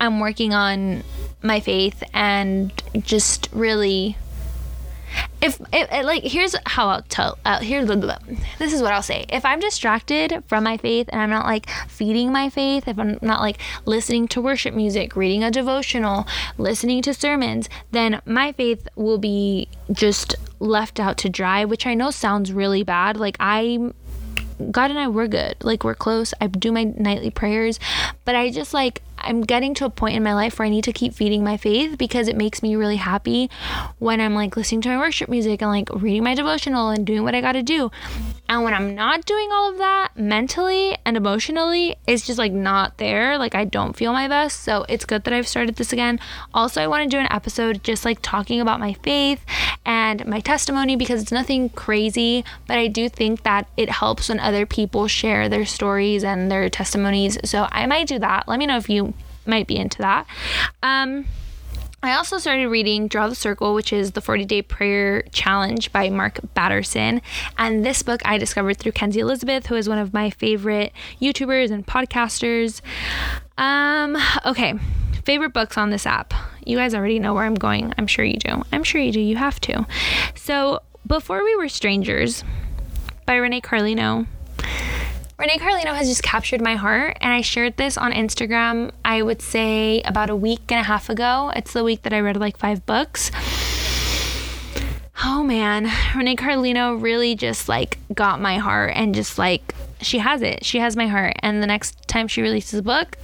I'm 0.01 0.19
working 0.19 0.51
on 0.51 1.03
my 1.43 1.59
faith 1.59 2.03
and 2.11 2.73
just 3.03 3.49
really 3.51 4.17
if, 5.41 5.59
if, 5.71 6.05
like 6.05 6.23
here's 6.23 6.55
how 6.65 6.87
I'll 6.87 7.01
tell 7.03 7.37
uh, 7.45 7.59
here's 7.59 7.87
this 7.87 8.73
is 8.73 8.81
what 8.81 8.93
I'll 8.93 9.03
say. 9.03 9.25
If 9.29 9.45
I'm 9.45 9.59
distracted 9.59 10.43
from 10.47 10.63
my 10.63 10.77
faith 10.77 11.07
and 11.11 11.21
I'm 11.21 11.29
not 11.29 11.45
like 11.45 11.69
feeding 11.87 12.31
my 12.31 12.49
faith 12.49 12.87
if 12.87 12.97
I'm 12.97 13.19
not 13.21 13.41
like 13.41 13.57
listening 13.85 14.27
to 14.29 14.41
worship 14.41 14.73
music 14.73 15.15
reading 15.15 15.43
a 15.43 15.51
devotional 15.51 16.27
listening 16.57 17.03
to 17.03 17.13
sermons 17.13 17.69
then 17.91 18.21
my 18.25 18.53
faith 18.53 18.87
will 18.95 19.19
be 19.19 19.67
just 19.91 20.35
left 20.59 20.99
out 20.99 21.17
to 21.17 21.29
dry 21.29 21.63
which 21.63 21.85
I 21.85 21.93
know 21.93 22.09
sounds 22.09 22.51
really 22.51 22.83
bad. 22.83 23.17
Like 23.17 23.37
I'm 23.39 23.93
God 24.69 24.91
and 24.91 24.99
I 24.99 25.07
were 25.07 25.27
good. 25.27 25.55
Like 25.63 25.83
we're 25.83 25.95
close. 25.95 26.33
I 26.39 26.47
do 26.47 26.71
my 26.71 26.83
nightly 26.83 27.31
prayers, 27.31 27.79
but 28.25 28.35
I 28.35 28.51
just 28.51 28.73
like 28.73 29.01
I'm 29.23 29.41
getting 29.41 29.73
to 29.75 29.85
a 29.85 29.89
point 29.89 30.15
in 30.15 30.23
my 30.23 30.33
life 30.33 30.59
where 30.59 30.65
I 30.65 30.69
need 30.69 30.83
to 30.85 30.93
keep 30.93 31.13
feeding 31.13 31.43
my 31.43 31.57
faith 31.57 31.97
because 31.97 32.27
it 32.27 32.35
makes 32.35 32.63
me 32.63 32.75
really 32.75 32.95
happy 32.95 33.49
when 33.99 34.19
I'm 34.19 34.33
like 34.33 34.57
listening 34.57 34.81
to 34.81 34.89
my 34.89 34.97
worship 34.97 35.29
music 35.29 35.61
and 35.61 35.69
like 35.69 35.89
reading 35.93 36.23
my 36.23 36.35
devotional 36.35 36.89
and 36.89 37.05
doing 37.05 37.23
what 37.23 37.35
I 37.35 37.41
got 37.41 37.53
to 37.53 37.63
do. 37.63 37.91
And 38.51 38.65
when 38.65 38.73
I'm 38.73 38.95
not 38.95 39.23
doing 39.23 39.49
all 39.53 39.71
of 39.71 39.77
that 39.77 40.09
mentally 40.17 40.97
and 41.05 41.15
emotionally, 41.15 41.95
it's 42.05 42.27
just 42.27 42.37
like 42.37 42.51
not 42.51 42.97
there. 42.97 43.37
Like 43.37 43.55
I 43.55 43.63
don't 43.63 43.95
feel 43.95 44.11
my 44.11 44.27
best. 44.27 44.59
So 44.59 44.85
it's 44.89 45.05
good 45.05 45.23
that 45.23 45.33
I've 45.33 45.47
started 45.47 45.77
this 45.77 45.93
again. 45.93 46.19
Also, 46.53 46.81
I 46.81 46.87
want 46.87 47.03
to 47.03 47.09
do 47.09 47.17
an 47.17 47.31
episode 47.31 47.81
just 47.81 48.03
like 48.03 48.19
talking 48.21 48.59
about 48.59 48.81
my 48.81 48.91
faith 48.91 49.39
and 49.85 50.25
my 50.25 50.41
testimony 50.41 50.97
because 50.97 51.21
it's 51.21 51.31
nothing 51.31 51.69
crazy, 51.69 52.43
but 52.67 52.77
I 52.77 52.87
do 52.87 53.07
think 53.07 53.43
that 53.43 53.69
it 53.77 53.89
helps 53.89 54.27
when 54.27 54.41
other 54.41 54.65
people 54.65 55.07
share 55.07 55.47
their 55.47 55.65
stories 55.65 56.21
and 56.21 56.51
their 56.51 56.69
testimonies. 56.69 57.37
So 57.45 57.69
I 57.71 57.85
might 57.85 58.07
do 58.07 58.19
that. 58.19 58.49
Let 58.49 58.59
me 58.59 58.65
know 58.65 58.75
if 58.75 58.89
you 58.89 59.13
might 59.45 59.65
be 59.65 59.77
into 59.77 59.99
that. 59.99 60.27
Um, 60.83 61.25
I 62.03 62.13
also 62.13 62.39
started 62.39 62.67
reading 62.69 63.07
Draw 63.07 63.27
the 63.27 63.35
Circle, 63.35 63.75
which 63.75 63.93
is 63.93 64.11
the 64.11 64.21
40 64.21 64.45
Day 64.45 64.63
Prayer 64.63 65.21
Challenge 65.31 65.91
by 65.91 66.09
Mark 66.09 66.39
Batterson. 66.55 67.21
And 67.59 67.85
this 67.85 68.01
book 68.01 68.21
I 68.25 68.39
discovered 68.39 68.77
through 68.77 68.93
Kenzie 68.93 69.19
Elizabeth, 69.19 69.67
who 69.67 69.75
is 69.75 69.87
one 69.87 69.99
of 69.99 70.11
my 70.11 70.31
favorite 70.31 70.93
YouTubers 71.21 71.69
and 71.69 71.85
podcasters. 71.85 72.81
Um, 73.59 74.17
okay, 74.47 74.73
favorite 75.25 75.53
books 75.53 75.77
on 75.77 75.91
this 75.91 76.07
app. 76.07 76.33
You 76.65 76.75
guys 76.75 76.95
already 76.95 77.19
know 77.19 77.35
where 77.35 77.43
I'm 77.43 77.53
going. 77.53 77.93
I'm 77.99 78.07
sure 78.07 78.25
you 78.25 78.37
do. 78.37 78.63
I'm 78.71 78.83
sure 78.83 78.99
you 78.99 79.11
do. 79.11 79.19
You 79.19 79.35
have 79.35 79.59
to. 79.61 79.85
So, 80.33 80.79
Before 81.05 81.43
We 81.43 81.55
Were 81.55 81.69
Strangers 81.69 82.43
by 83.27 83.35
Renee 83.35 83.61
Carlino 83.61 84.25
Renee 85.41 85.57
Carlino 85.57 85.95
has 85.95 86.07
just 86.07 86.21
captured 86.21 86.61
my 86.61 86.75
heart, 86.75 87.17
and 87.19 87.33
I 87.33 87.41
shared 87.41 87.75
this 87.75 87.97
on 87.97 88.11
Instagram, 88.11 88.91
I 89.03 89.23
would 89.23 89.41
say 89.41 90.03
about 90.03 90.29
a 90.29 90.35
week 90.35 90.61
and 90.69 90.79
a 90.79 90.83
half 90.83 91.09
ago. 91.09 91.51
It's 91.55 91.73
the 91.73 91.83
week 91.83 92.03
that 92.03 92.13
I 92.13 92.19
read 92.19 92.37
like 92.37 92.57
five 92.57 92.85
books. 92.85 93.31
Oh 95.23 95.43
man, 95.43 95.91
Renee 96.15 96.35
Carlino 96.35 96.99
really 96.99 97.35
just 97.35 97.69
like 97.69 97.99
got 98.11 98.41
my 98.41 98.57
heart 98.57 98.93
and 98.95 99.13
just 99.13 99.37
like 99.37 99.75
she 100.01 100.17
has 100.17 100.41
it. 100.41 100.65
She 100.65 100.79
has 100.79 100.95
my 100.95 101.05
heart. 101.05 101.35
And 101.39 101.61
the 101.61 101.67
next 101.67 102.07
time 102.07 102.27
she 102.27 102.41
releases 102.41 102.79
a 102.79 102.81
book, 102.81 103.17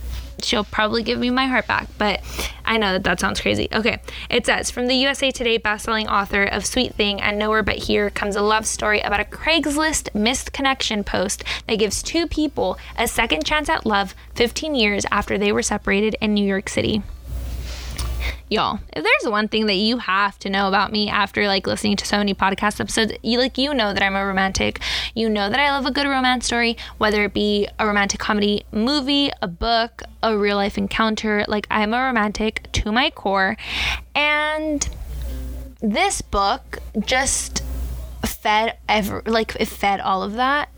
she'll 0.44 0.64
probably 0.64 1.02
give 1.02 1.18
me 1.18 1.32
my 1.32 1.48
heart 1.48 1.66
back. 1.66 1.88
But 1.98 2.22
I 2.66 2.78
know 2.78 2.94
that 2.94 3.04
that 3.06 3.20
sounds 3.20 3.42
crazy. 3.42 3.68
Okay, 3.74 4.00
it 4.30 4.46
says 4.46 4.70
from 4.70 4.86
the 4.86 4.94
USA 4.94 5.32
Today 5.32 5.58
bestselling 5.58 6.08
author 6.08 6.44
of 6.44 6.68
Sweet 6.68 6.94
Thing 6.94 7.20
and 7.20 7.40
Nowhere 7.40 7.64
But 7.64 7.78
Here 7.78 8.12
comes 8.12 8.36
a 8.36 8.42
love 8.44 8.68
story 8.68 9.00
about 9.00 9.20
a 9.20 9.24
Craigslist 9.24 10.14
missed 10.14 10.54
connection 10.54 11.04
post 11.04 11.44
that 11.68 11.80
gives 11.80 12.04
two 12.04 12.28
people 12.28 12.78
a 12.96 13.08
second 13.08 13.44
chance 13.44 13.70
at 13.70 13.88
love 13.88 14.14
15 14.36 14.76
years 14.76 15.04
after 15.10 15.40
they 15.40 15.52
were 15.52 15.64
separated 15.64 16.16
in 16.22 16.36
New 16.36 16.46
York 16.46 16.70
City 16.70 17.02
y'all 18.50 18.80
if 18.94 19.04
there's 19.04 19.32
one 19.32 19.48
thing 19.48 19.66
that 19.66 19.76
you 19.76 19.98
have 19.98 20.38
to 20.40 20.50
know 20.50 20.68
about 20.68 20.92
me 20.92 21.10
after 21.10 21.48
like 21.48 21.68
listening 21.68 21.96
to 21.96 22.06
so 22.06 22.18
many 22.18 22.34
podcast 22.34 22.80
episodes 22.80 23.12
you 23.24 23.38
like 23.38 23.58
you 23.58 23.74
know 23.74 23.94
that 23.94 24.04
i'm 24.04 24.16
a 24.16 24.26
romantic. 24.26 24.80
You 25.16 25.30
know 25.30 25.50
that 25.50 25.60
i 25.60 25.72
love 25.72 25.86
a 25.86 25.92
good 25.92 26.08
romance 26.08 26.46
story 26.46 26.78
whether 26.98 27.24
it 27.24 27.34
be 27.34 27.68
a 27.80 27.86
romantic 27.86 28.20
comedy 28.20 28.66
movie 28.72 29.32
a 29.42 29.48
book 29.48 30.04
a 30.24 30.38
real 30.38 30.58
life 30.58 30.78
encounter. 30.78 31.46
Like 31.48 31.68
i'm 31.70 31.94
a 31.94 32.02
romantic 32.02 32.72
to 32.74 32.92
my 32.92 33.10
core. 33.10 33.58
And 34.16 34.88
this 35.82 36.22
book 36.22 36.80
just 37.06 37.64
fed 38.26 38.78
ever 38.88 39.22
like 39.26 39.56
it 39.60 39.68
fed 39.68 40.00
all 40.00 40.24
of 40.24 40.34
that 40.34 40.70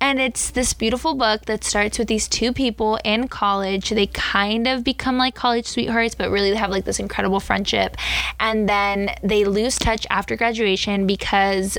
and 0.00 0.20
it's 0.20 0.50
this 0.50 0.72
beautiful 0.74 1.14
book 1.14 1.46
that 1.46 1.64
starts 1.64 1.98
with 1.98 2.08
these 2.08 2.28
two 2.28 2.52
people 2.52 3.00
in 3.04 3.26
college. 3.26 3.90
They 3.90 4.06
kind 4.06 4.68
of 4.68 4.84
become 4.84 5.18
like 5.18 5.34
college 5.34 5.66
sweethearts, 5.66 6.14
but 6.14 6.30
really 6.30 6.50
they 6.50 6.56
have 6.56 6.70
like 6.70 6.84
this 6.84 7.00
incredible 7.00 7.40
friendship. 7.40 7.96
And 8.38 8.68
then 8.68 9.10
they 9.22 9.44
lose 9.44 9.76
touch 9.76 10.06
after 10.08 10.36
graduation 10.36 11.06
because 11.06 11.76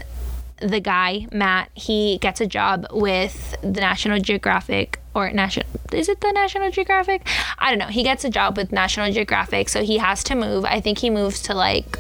the 0.62 0.82
guy, 0.82 1.28
Matt, 1.32 1.70
he 1.74 2.18
gets 2.18 2.42
a 2.42 2.48
job 2.48 2.88
with 2.92 3.56
the 3.62 3.80
National 3.80 4.20
Geographic 4.20 5.00
or 5.16 5.32
National 5.32 5.66
is 5.94 6.10
it 6.10 6.22
the 6.22 6.32
National 6.32 6.70
Geographic? 6.70 7.26
I 7.58 7.70
don't 7.70 7.80
know. 7.80 7.88
He 7.88 8.04
gets 8.04 8.24
a 8.26 8.30
job 8.30 8.58
with 8.58 8.72
National 8.72 9.12
Geographic, 9.12 9.70
so 9.70 9.82
he 9.82 9.98
has 9.98 10.24
to 10.26 10.36
move. 10.36 10.66
I 10.66 10.82
think 10.82 11.00
he 11.00 11.10
moves 11.10 11.42
to 11.44 11.56
like 11.56 11.98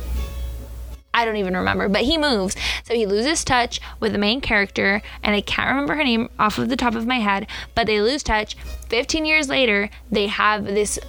I 1.14 1.26
don't 1.26 1.38
even 1.38 1.56
remember, 1.58 1.90
but 1.90 2.02
he 2.02 2.18
moves. 2.18 2.56
So 2.84 2.94
he 2.94 3.06
loses 3.06 3.44
touch 3.44 3.82
with 4.00 4.12
the 4.12 4.18
main 4.18 4.42
character, 4.42 5.02
and 5.24 5.36
I 5.36 5.42
can't 5.42 5.70
remember 5.70 5.96
her 5.96 6.04
name 6.04 6.30
off 6.38 6.58
of 6.58 6.70
the 6.70 6.78
top 6.78 6.96
of 6.96 7.08
my 7.08 7.20
head, 7.20 7.48
but 7.76 7.88
they 7.88 8.02
lose 8.02 8.24
touch. 8.24 8.56
15 8.90 9.26
years 9.26 9.50
later, 9.50 9.90
they 10.12 10.28
have 10.28 10.66
this 10.66 11.00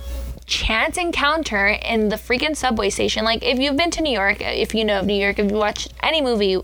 chance 0.46 0.96
encounter 0.96 1.68
in 1.68 2.08
the 2.08 2.16
freaking 2.16 2.56
subway 2.56 2.90
station. 2.90 3.24
Like, 3.24 3.42
if 3.42 3.58
you've 3.58 3.76
been 3.76 3.90
to 3.92 4.02
New 4.02 4.12
York, 4.12 4.40
if 4.40 4.74
you 4.74 4.84
know 4.84 5.00
of 5.00 5.06
New 5.06 5.14
York, 5.14 5.38
if 5.38 5.50
you 5.50 5.56
watched 5.56 5.92
any 6.02 6.20
movie 6.20 6.60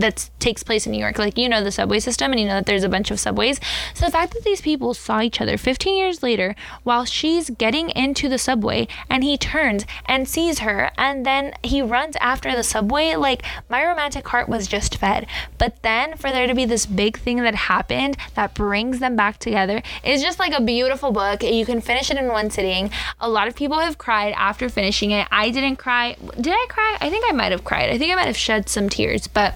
that 0.00 0.30
takes 0.38 0.62
place 0.62 0.86
in 0.86 0.92
New 0.92 0.98
York. 0.98 1.18
Like 1.18 1.38
you 1.38 1.48
know 1.48 1.62
the 1.62 1.72
subway 1.72 2.00
system 2.00 2.32
and 2.32 2.40
you 2.40 2.46
know 2.46 2.54
that 2.54 2.66
there's 2.66 2.84
a 2.84 2.88
bunch 2.88 3.10
of 3.10 3.20
subways. 3.20 3.60
So 3.94 4.06
the 4.06 4.12
fact 4.12 4.32
that 4.34 4.44
these 4.44 4.60
people 4.60 4.94
saw 4.94 5.20
each 5.20 5.40
other 5.40 5.56
15 5.56 5.96
years 5.96 6.22
later 6.22 6.54
while 6.82 7.04
she's 7.04 7.50
getting 7.50 7.90
into 7.90 8.28
the 8.28 8.38
subway 8.38 8.88
and 9.08 9.22
he 9.22 9.36
turns 9.36 9.86
and 10.06 10.28
sees 10.28 10.60
her 10.60 10.90
and 10.96 11.24
then 11.24 11.54
he 11.62 11.82
runs 11.82 12.16
after 12.20 12.54
the 12.54 12.62
subway, 12.62 13.14
like 13.14 13.42
my 13.68 13.84
romantic 13.84 14.26
heart 14.28 14.48
was 14.48 14.66
just 14.66 14.96
fed. 14.96 15.26
But 15.58 15.82
then 15.82 16.16
for 16.16 16.30
there 16.30 16.46
to 16.46 16.54
be 16.54 16.64
this 16.64 16.86
big 16.86 17.18
thing 17.18 17.42
that 17.42 17.54
happened 17.54 18.16
that 18.34 18.54
brings 18.54 18.98
them 18.98 19.16
back 19.16 19.38
together 19.38 19.82
is 20.02 20.22
just 20.22 20.38
like 20.38 20.52
a 20.52 20.60
beautiful 20.60 21.12
book. 21.12 21.42
You 21.42 21.66
can 21.66 21.80
finish 21.80 22.10
it 22.10 22.16
in 22.16 22.28
one 22.28 22.50
sitting. 22.50 22.90
A 23.20 23.28
lot 23.28 23.48
of 23.48 23.54
people 23.54 23.78
have 23.78 23.98
cried 23.98 24.34
after 24.36 24.68
finishing 24.68 25.10
it. 25.10 25.28
I 25.30 25.50
didn't 25.50 25.76
cry. 25.76 26.16
Did 26.40 26.52
I 26.52 26.66
cry? 26.68 26.96
I 27.00 27.10
think 27.10 27.24
I 27.28 27.32
might 27.32 27.52
have 27.52 27.64
cried. 27.64 27.90
I 27.90 27.98
think 27.98 28.12
I 28.12 28.14
might 28.14 28.26
have 28.26 28.36
shed 28.36 28.68
some 28.68 28.88
tears, 28.88 29.26
but 29.26 29.54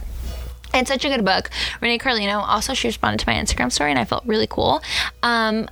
it's 0.75 0.91
such 0.91 1.05
a 1.05 1.09
good 1.09 1.25
book. 1.25 1.51
Renee 1.81 1.99
Carlino 1.99 2.39
also 2.39 2.75
she 2.75 2.89
responded 2.89 3.21
to 3.21 3.31
my 3.31 3.35
Instagram 3.35 3.71
story 3.71 3.91
and 3.91 3.99
I 3.99 4.05
felt 4.05 4.25
really 4.27 4.47
cool. 4.47 4.83
Um, 5.23 5.69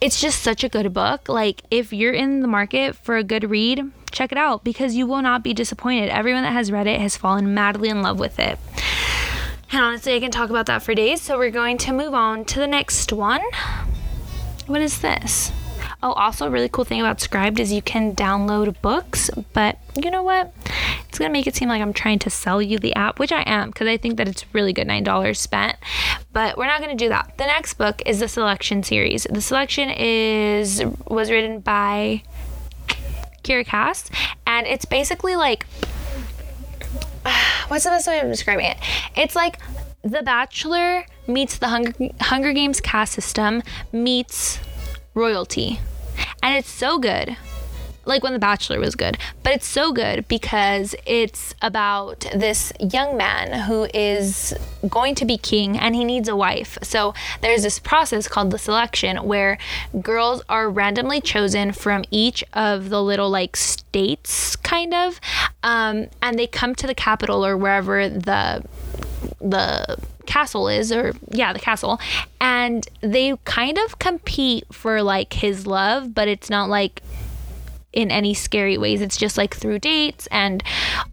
it's 0.00 0.20
just 0.20 0.42
such 0.42 0.64
a 0.64 0.68
good 0.68 0.92
book. 0.92 1.28
Like 1.28 1.62
if 1.70 1.92
you're 1.92 2.12
in 2.12 2.40
the 2.40 2.48
market 2.48 2.96
for 2.96 3.16
a 3.16 3.24
good 3.24 3.50
read, 3.50 3.90
check 4.10 4.32
it 4.32 4.38
out 4.38 4.64
because 4.64 4.94
you 4.94 5.06
will 5.06 5.22
not 5.22 5.42
be 5.42 5.54
disappointed. 5.54 6.10
Everyone 6.10 6.42
that 6.42 6.52
has 6.52 6.70
read 6.70 6.86
it 6.86 7.00
has 7.00 7.16
fallen 7.16 7.54
madly 7.54 7.88
in 7.88 8.02
love 8.02 8.18
with 8.18 8.38
it. 8.38 8.58
And 9.72 9.82
honestly, 9.82 10.14
I 10.14 10.20
can 10.20 10.30
talk 10.30 10.50
about 10.50 10.66
that 10.66 10.82
for 10.82 10.94
days. 10.94 11.22
So 11.22 11.38
we're 11.38 11.50
going 11.50 11.78
to 11.78 11.92
move 11.92 12.14
on 12.14 12.44
to 12.46 12.58
the 12.58 12.66
next 12.66 13.12
one. 13.12 13.42
What 14.66 14.80
is 14.80 15.00
this? 15.00 15.50
Oh, 16.06 16.12
also, 16.12 16.46
a 16.46 16.50
really 16.50 16.68
cool 16.68 16.84
thing 16.84 17.00
about 17.00 17.18
Scribd 17.18 17.58
is 17.58 17.72
you 17.72 17.82
can 17.82 18.14
download 18.14 18.80
books, 18.80 19.28
but 19.52 19.76
you 20.00 20.08
know 20.08 20.22
what? 20.22 20.54
It's 21.08 21.18
gonna 21.18 21.32
make 21.32 21.48
it 21.48 21.56
seem 21.56 21.68
like 21.68 21.82
I'm 21.82 21.92
trying 21.92 22.20
to 22.20 22.30
sell 22.30 22.62
you 22.62 22.78
the 22.78 22.94
app, 22.94 23.18
which 23.18 23.32
I 23.32 23.40
am, 23.40 23.70
because 23.70 23.88
I 23.88 23.96
think 23.96 24.16
that 24.18 24.28
it's 24.28 24.44
really 24.54 24.72
good 24.72 24.86
$9 24.86 25.36
spent. 25.36 25.74
But 26.32 26.56
we're 26.56 26.68
not 26.68 26.80
gonna 26.80 26.94
do 26.94 27.08
that. 27.08 27.32
The 27.38 27.46
next 27.46 27.74
book 27.74 28.02
is 28.06 28.20
the 28.20 28.28
Selection 28.28 28.84
series. 28.84 29.26
The 29.28 29.40
Selection 29.40 29.90
is 29.90 30.80
was 31.08 31.28
written 31.28 31.58
by 31.58 32.22
Kiera 33.42 33.66
Cass, 33.66 34.08
and 34.46 34.64
it's 34.68 34.84
basically 34.84 35.34
like 35.34 35.66
what's 37.66 37.82
the 37.82 37.90
best 37.90 38.06
way 38.06 38.20
of 38.20 38.28
describing 38.28 38.66
it? 38.66 38.76
It's 39.16 39.34
like 39.34 39.58
The 40.04 40.22
Bachelor 40.22 41.04
meets 41.26 41.58
the 41.58 41.66
Hunger, 41.66 41.94
Hunger 42.20 42.52
Games 42.52 42.80
caste 42.80 43.14
system 43.14 43.64
meets 43.90 44.60
royalty. 45.14 45.80
And 46.42 46.56
it's 46.56 46.70
so 46.70 46.98
good. 46.98 47.36
Like 48.04 48.22
when 48.22 48.32
The 48.32 48.38
Bachelor 48.38 48.78
was 48.78 48.94
good, 48.94 49.18
but 49.42 49.52
it's 49.52 49.66
so 49.66 49.92
good 49.92 50.28
because 50.28 50.94
it's 51.06 51.56
about 51.60 52.20
this 52.32 52.72
young 52.78 53.16
man 53.16 53.62
who 53.62 53.88
is 53.92 54.54
going 54.88 55.16
to 55.16 55.24
be 55.24 55.36
king 55.36 55.76
and 55.76 55.92
he 55.96 56.04
needs 56.04 56.28
a 56.28 56.36
wife. 56.36 56.78
So 56.82 57.14
there's 57.40 57.64
this 57.64 57.80
process 57.80 58.28
called 58.28 58.52
the 58.52 58.58
selection 58.58 59.16
where 59.16 59.58
girls 60.00 60.40
are 60.48 60.70
randomly 60.70 61.20
chosen 61.20 61.72
from 61.72 62.04
each 62.12 62.44
of 62.52 62.90
the 62.90 63.02
little 63.02 63.28
like 63.28 63.56
states, 63.56 64.54
kind 64.54 64.94
of, 64.94 65.20
um, 65.64 66.06
and 66.22 66.38
they 66.38 66.46
come 66.46 66.76
to 66.76 66.86
the 66.86 66.94
capital 66.94 67.44
or 67.44 67.56
wherever 67.56 68.08
the 68.08 68.64
the 69.40 69.98
castle 70.26 70.68
is 70.68 70.92
or 70.92 71.12
yeah 71.30 71.52
the 71.52 71.58
castle. 71.58 72.00
And 72.40 72.86
they 73.00 73.34
kind 73.44 73.78
of 73.78 73.98
compete 73.98 74.64
for 74.72 75.02
like 75.02 75.32
his 75.32 75.66
love 75.66 76.14
but 76.14 76.28
it's 76.28 76.50
not 76.50 76.68
like 76.68 77.02
in 77.92 78.10
any 78.10 78.34
scary 78.34 78.76
ways. 78.76 79.00
It's 79.00 79.16
just 79.16 79.38
like 79.38 79.56
through 79.56 79.78
dates 79.78 80.26
and 80.26 80.62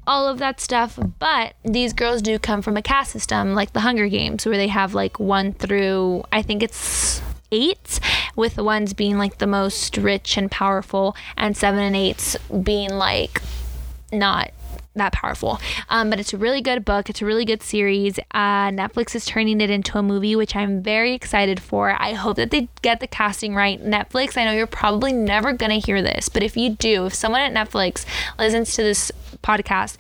all 0.06 0.28
of 0.28 0.40
that 0.40 0.60
stuff. 0.60 1.00
But 1.18 1.54
these 1.64 1.94
girls 1.94 2.22
do 2.22 2.38
come 2.38 2.62
from 2.62 2.76
a 2.76 2.82
caste 2.82 3.12
system 3.12 3.54
like 3.54 3.74
the 3.74 3.80
hunger 3.80 4.08
games 4.08 4.46
where 4.46 4.58
they 4.58 4.68
have 4.68 4.94
like 4.94 5.20
one 5.20 5.54
through 5.54 6.24
i 6.32 6.42
think 6.42 6.64
it's 6.64 7.22
eight 7.52 8.00
with 8.36 8.56
the 8.56 8.64
ones 8.64 8.94
being 8.94 9.18
like 9.18 9.38
the 9.38 9.48
most 9.48 9.98
rich 9.98 10.38
and 10.38 10.50
powerful 10.50 11.16
and 11.38 11.56
seven 11.56 11.80
and 11.80 11.96
eights 11.96 12.36
being 12.64 12.90
like 12.90 13.42
not 14.12 14.52
that 14.96 15.14
powerful. 15.14 15.60
Um, 15.90 16.10
but 16.10 16.20
it's 16.20 16.34
a 16.34 16.38
really 16.38 16.62
good 16.62 16.86
book. 16.86 17.10
It's 17.10 17.22
a 17.22 17.26
really 17.26 17.46
good 17.46 17.64
series. 17.64 18.20
Uh, 18.32 18.70
Netflix 18.70 19.16
is 19.16 19.26
turning 19.26 19.62
it 19.62 19.70
into 19.70 19.98
a 19.98 20.04
movie, 20.04 20.36
which 20.36 20.56
I'm 20.56 20.82
very 20.82 21.14
excited 21.14 21.60
for. 21.60 21.92
I 22.00 22.14
hope 22.14 22.38
that 22.38 22.52
they 22.52 22.70
get 22.82 23.00
the 23.00 23.08
casting 23.08 23.56
right. 23.56 23.84
Netflix, 23.84 24.38
I 24.38 24.46
know 24.46 24.52
you're 24.52 24.68
probably 24.68 25.14
never 25.14 25.54
going 25.54 25.72
to 25.72 25.86
hear 25.86 26.02
this, 26.02 26.30
but 26.30 26.44
if 26.44 26.56
you 26.56 26.72
do, 26.72 27.06
if 27.08 27.14
someone 27.14 27.42
at 27.42 27.54
Netflix 27.54 28.06
listens 28.38 28.76
to 28.76 28.84
this 28.84 29.12
podcast, 29.42 29.98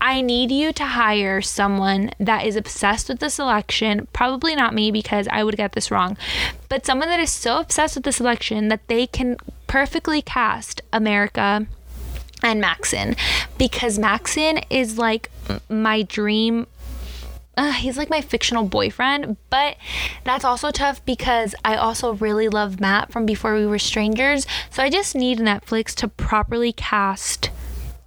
I 0.00 0.20
need 0.20 0.50
you 0.50 0.72
to 0.74 0.84
hire 0.84 1.40
someone 1.40 2.10
that 2.18 2.44
is 2.44 2.56
obsessed 2.56 3.08
with 3.08 3.20
the 3.20 3.30
selection. 3.30 4.06
Probably 4.12 4.54
not 4.54 4.74
me 4.74 4.90
because 4.90 5.26
I 5.30 5.42
would 5.42 5.56
get 5.56 5.72
this 5.72 5.90
wrong, 5.90 6.18
but 6.68 6.84
someone 6.84 7.08
that 7.08 7.20
is 7.20 7.30
so 7.30 7.58
obsessed 7.58 7.94
with 7.94 8.04
the 8.04 8.12
selection 8.12 8.68
that 8.68 8.86
they 8.88 9.06
can 9.06 9.38
perfectly 9.66 10.20
cast 10.20 10.82
America 10.92 11.66
and 12.44 12.60
Maxon 12.60 13.16
because 13.58 13.98
Maxon 13.98 14.58
is 14.70 14.98
like 14.98 15.30
my 15.68 16.02
dream 16.02 16.66
uh, 17.56 17.72
he's 17.72 17.96
like 17.96 18.10
my 18.10 18.20
fictional 18.20 18.64
boyfriend, 18.64 19.36
but 19.48 19.76
that's 20.24 20.44
also 20.44 20.72
tough 20.72 21.04
because 21.04 21.54
I 21.64 21.76
also 21.76 22.14
really 22.14 22.48
love 22.48 22.80
Matt 22.80 23.12
from 23.12 23.26
Before 23.26 23.54
We 23.54 23.64
Were 23.64 23.78
Strangers. 23.78 24.44
So 24.70 24.82
I 24.82 24.90
just 24.90 25.14
need 25.14 25.38
Netflix 25.38 25.94
to 25.96 26.08
properly 26.08 26.72
cast 26.72 27.50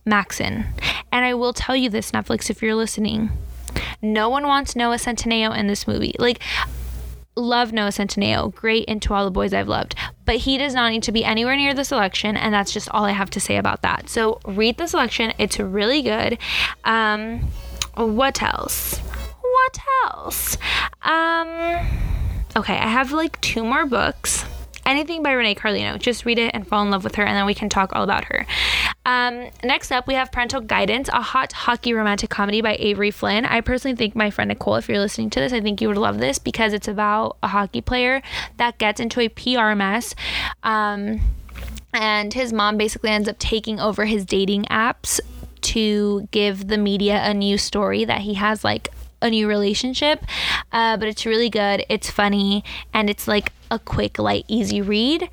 Maxon. 0.06 0.66
And 1.14 1.24
I 1.24 1.34
will 1.34 1.54
tell 1.54 1.78
you 1.78 1.90
this, 1.90 2.12
Netflix, 2.12 2.50
if 2.50 2.62
you're 2.62 2.76
listening, 2.76 3.30
no 4.02 4.28
one 4.28 4.48
wants 4.48 4.76
Noah 4.76 4.98
Centineo 4.98 5.58
in 5.58 5.68
this 5.68 5.88
movie. 5.88 6.16
Like, 6.20 6.40
love 7.38 7.72
Noah 7.72 7.90
Centineo, 7.90 8.54
great 8.54 8.86
into 8.86 9.14
all 9.14 9.24
the 9.24 9.32
boys 9.32 9.54
I've 9.54 9.68
loved, 9.68 9.96
but 10.26 10.38
he 10.38 10.58
does 10.58 10.74
not 10.74 10.92
need 10.92 11.04
to 11.04 11.12
be 11.12 11.24
anywhere 11.24 11.56
near 11.56 11.74
the 11.74 11.86
selection, 11.86 12.36
and 12.36 12.54
that's 12.54 12.74
just 12.74 12.90
all 12.90 13.06
I 13.06 13.12
have 13.12 13.30
to 13.32 13.40
say 13.40 13.58
about 13.58 13.84
that. 13.84 14.10
So 14.10 14.40
read 14.46 14.78
the 14.78 14.88
selection; 14.88 15.34
it's 15.38 15.60
really 15.60 16.02
good. 16.02 16.38
Um, 16.84 17.48
what 17.96 18.42
else? 18.42 18.98
What 18.98 19.80
else? 20.06 20.58
Um, 21.04 21.48
okay, 22.56 22.78
I 22.78 22.88
have 22.88 23.12
like 23.12 23.40
two 23.42 23.64
more 23.64 23.86
books 23.86 24.46
anything 24.88 25.22
by 25.22 25.34
Renee 25.34 25.56
Carlino. 25.56 26.00
Just 26.00 26.26
read 26.26 26.40
it 26.40 26.52
and 26.54 26.68
fall 26.68 26.82
in 26.82 26.90
love 26.90 27.04
with 27.04 27.16
her, 27.16 27.24
and 27.24 27.36
then 27.36 27.46
we 27.46 27.54
can 27.54 27.70
talk 27.70 27.96
all 27.96 28.04
about 28.04 28.26
her. 28.26 28.48
Um, 29.06 29.50
next 29.64 29.92
up, 29.92 30.08
we 30.08 30.16
have 30.16 30.32
Parental 30.32 30.62
Guidance, 30.62 31.10
a 31.10 31.22
hot 31.22 31.52
hockey 31.54 31.94
romantic 31.94 32.30
comedy 32.30 32.62
by 32.62 32.76
Avery 32.80 33.12
Flynn. 33.12 33.46
I 33.46 33.62
personally 33.62 33.96
think 33.96 34.16
my 34.16 34.32
friend 34.32 34.50
Nicole, 34.50 34.76
if 34.76 34.90
you're 34.90 35.00
listening 35.00 35.30
to 35.32 35.40
this, 35.40 35.54
I 35.54 35.62
think 35.62 35.82
you 35.82 35.88
would 35.88 35.98
love 35.98 36.18
this 36.18 36.40
because 36.40 36.74
it's 36.74 36.88
about 36.88 37.38
a 37.44 37.48
hockey 37.48 37.82
player 37.82 38.22
that 38.58 38.78
gets 38.78 39.00
into 39.00 39.20
a 39.22 39.30
PR 39.30 39.76
mess. 39.76 40.16
Um, 40.64 41.20
and 41.94 42.34
his 42.34 42.54
mom 42.54 42.78
basically 42.78 43.10
ends 43.10 43.30
up 43.30 43.40
taking 43.40 43.80
over 43.80 44.06
his 44.06 44.26
dating 44.26 44.66
apps 44.66 45.20
to 45.62 46.28
give 46.32 46.68
the 46.68 46.78
media 46.78 47.22
a 47.24 47.34
new 47.34 47.58
story 47.58 48.06
that 48.06 48.22
he 48.22 48.36
has 48.36 48.64
like 48.64 48.90
a 49.22 49.30
new 49.30 49.48
relationship. 49.48 50.24
Uh, 50.72 50.98
but 50.98 51.08
it's 51.08 51.26
really 51.26 51.50
good. 51.50 51.86
It's 51.90 52.10
funny 52.10 52.64
and 52.94 53.10
it's 53.10 53.28
like 53.28 53.52
a 53.72 53.80
quick, 53.80 54.20
light, 54.20 54.46
easy 54.48 54.82
read. 54.82 55.30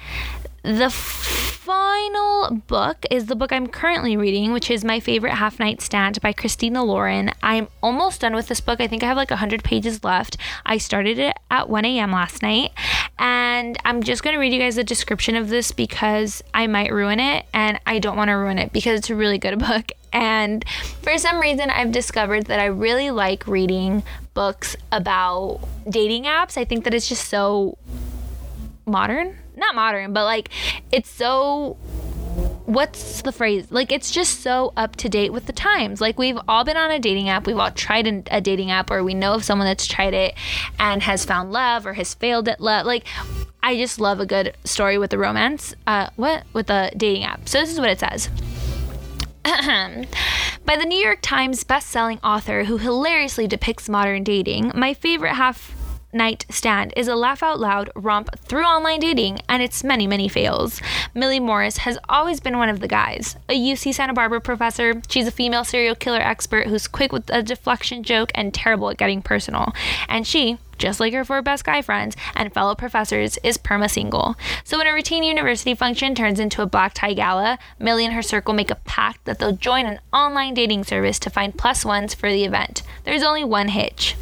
The 0.64 0.88
final 0.88 2.62
book 2.66 3.04
is 3.10 3.26
the 3.26 3.36
book 3.36 3.52
I'm 3.52 3.66
currently 3.66 4.16
reading, 4.16 4.50
which 4.50 4.70
is 4.70 4.82
My 4.82 4.98
Favorite 4.98 5.34
Half 5.34 5.58
Night 5.58 5.82
Stand 5.82 6.22
by 6.22 6.32
Christina 6.32 6.82
Lauren. 6.82 7.32
I'm 7.42 7.68
almost 7.82 8.22
done 8.22 8.34
with 8.34 8.48
this 8.48 8.62
book. 8.62 8.80
I 8.80 8.86
think 8.86 9.02
I 9.02 9.06
have 9.08 9.18
like 9.18 9.28
100 9.28 9.62
pages 9.62 10.02
left. 10.02 10.38
I 10.64 10.78
started 10.78 11.18
it 11.18 11.36
at 11.50 11.68
1 11.68 11.84
a.m. 11.84 12.12
last 12.12 12.42
night, 12.42 12.70
and 13.18 13.76
I'm 13.84 14.02
just 14.02 14.22
going 14.22 14.32
to 14.32 14.40
read 14.40 14.54
you 14.54 14.58
guys 14.58 14.76
the 14.76 14.84
description 14.84 15.36
of 15.36 15.50
this 15.50 15.70
because 15.70 16.42
I 16.54 16.66
might 16.66 16.94
ruin 16.94 17.20
it, 17.20 17.44
and 17.52 17.78
I 17.84 17.98
don't 17.98 18.16
want 18.16 18.28
to 18.28 18.34
ruin 18.34 18.56
it 18.56 18.72
because 18.72 19.00
it's 19.00 19.10
a 19.10 19.14
really 19.14 19.36
good 19.36 19.58
book. 19.68 19.92
And 20.14 20.64
for 21.02 21.18
some 21.18 21.40
reason, 21.40 21.68
I've 21.68 21.92
discovered 21.92 22.46
that 22.46 22.58
I 22.58 22.66
really 22.66 23.10
like 23.10 23.46
reading 23.46 24.02
books 24.32 24.76
about 24.90 25.60
dating 25.90 26.24
apps. 26.24 26.56
I 26.56 26.64
think 26.64 26.84
that 26.84 26.94
it's 26.94 27.06
just 27.10 27.28
so 27.28 27.76
modern? 28.86 29.36
Not 29.56 29.74
modern 29.74 30.12
but 30.12 30.24
like 30.24 30.50
it's 30.90 31.10
so 31.10 31.76
what's 32.66 33.22
the 33.22 33.32
phrase? 33.32 33.70
Like 33.70 33.92
it's 33.92 34.10
just 34.10 34.40
so 34.40 34.72
up 34.76 34.96
to 34.96 35.08
date 35.08 35.32
with 35.32 35.46
the 35.46 35.52
times. 35.52 36.00
Like 36.00 36.18
we've 36.18 36.38
all 36.48 36.64
been 36.64 36.76
on 36.76 36.90
a 36.90 36.98
dating 36.98 37.28
app. 37.28 37.46
We've 37.46 37.58
all 37.58 37.70
tried 37.70 38.06
a 38.30 38.40
dating 38.40 38.70
app 38.70 38.90
or 38.90 39.04
we 39.04 39.14
know 39.14 39.34
of 39.34 39.44
someone 39.44 39.66
that's 39.66 39.86
tried 39.86 40.14
it 40.14 40.34
and 40.78 41.02
has 41.02 41.24
found 41.24 41.52
love 41.52 41.86
or 41.86 41.94
has 41.94 42.14
failed 42.14 42.48
at 42.48 42.60
love. 42.60 42.86
Like 42.86 43.06
i 43.62 43.76
just 43.76 43.98
love 43.98 44.20
a 44.20 44.26
good 44.26 44.54
story 44.64 44.98
with 44.98 45.10
the 45.10 45.18
romance. 45.18 45.74
Uh 45.86 46.10
what? 46.16 46.44
With 46.52 46.66
the 46.66 46.90
dating 46.96 47.24
app. 47.24 47.48
So 47.48 47.60
this 47.60 47.72
is 47.72 47.80
what 47.80 47.90
it 47.90 48.00
says. 48.00 48.28
By 49.44 50.76
the 50.76 50.86
New 50.86 50.98
York 50.98 51.18
Times 51.20 51.64
best-selling 51.64 52.18
author 52.24 52.64
who 52.64 52.78
hilariously 52.78 53.46
depicts 53.46 53.90
modern 53.90 54.24
dating, 54.24 54.72
my 54.74 54.94
favorite 54.94 55.34
half 55.34 55.73
Night 56.14 56.46
Stand 56.48 56.92
is 56.96 57.08
a 57.08 57.16
laugh 57.16 57.42
out 57.42 57.58
loud 57.58 57.90
romp 57.96 58.38
through 58.38 58.62
online 58.62 59.00
dating 59.00 59.40
and 59.48 59.62
its 59.62 59.82
many, 59.82 60.06
many 60.06 60.28
fails. 60.28 60.80
Millie 61.12 61.40
Morris 61.40 61.78
has 61.78 61.98
always 62.08 62.38
been 62.38 62.56
one 62.56 62.68
of 62.68 62.80
the 62.80 62.88
guys. 62.88 63.36
A 63.48 63.58
UC 63.58 63.92
Santa 63.94 64.12
Barbara 64.12 64.40
professor, 64.40 65.02
she's 65.08 65.26
a 65.26 65.32
female 65.32 65.64
serial 65.64 65.96
killer 65.96 66.20
expert 66.20 66.68
who's 66.68 66.86
quick 66.86 67.12
with 67.12 67.28
a 67.30 67.42
deflection 67.42 68.04
joke 68.04 68.30
and 68.34 68.54
terrible 68.54 68.90
at 68.90 68.96
getting 68.96 69.22
personal. 69.22 69.72
And 70.08 70.24
she, 70.24 70.58
just 70.78 71.00
like 71.00 71.12
her 71.12 71.24
four 71.24 71.42
best 71.42 71.64
guy 71.64 71.82
friends 71.82 72.16
and 72.34 72.54
fellow 72.54 72.76
professors, 72.76 73.36
is 73.42 73.58
perma 73.58 73.90
single. 73.90 74.36
So 74.62 74.78
when 74.78 74.86
a 74.86 74.92
routine 74.92 75.24
university 75.24 75.74
function 75.74 76.14
turns 76.14 76.38
into 76.38 76.62
a 76.62 76.66
black 76.66 76.94
tie 76.94 77.14
gala, 77.14 77.58
Millie 77.80 78.04
and 78.04 78.14
her 78.14 78.22
circle 78.22 78.54
make 78.54 78.70
a 78.70 78.76
pact 78.76 79.24
that 79.24 79.40
they'll 79.40 79.56
join 79.56 79.86
an 79.86 79.98
online 80.12 80.54
dating 80.54 80.84
service 80.84 81.18
to 81.20 81.30
find 81.30 81.58
plus 81.58 81.84
ones 81.84 82.14
for 82.14 82.30
the 82.30 82.44
event. 82.44 82.82
There's 83.02 83.22
only 83.24 83.42
one 83.42 83.68
hitch. 83.68 84.16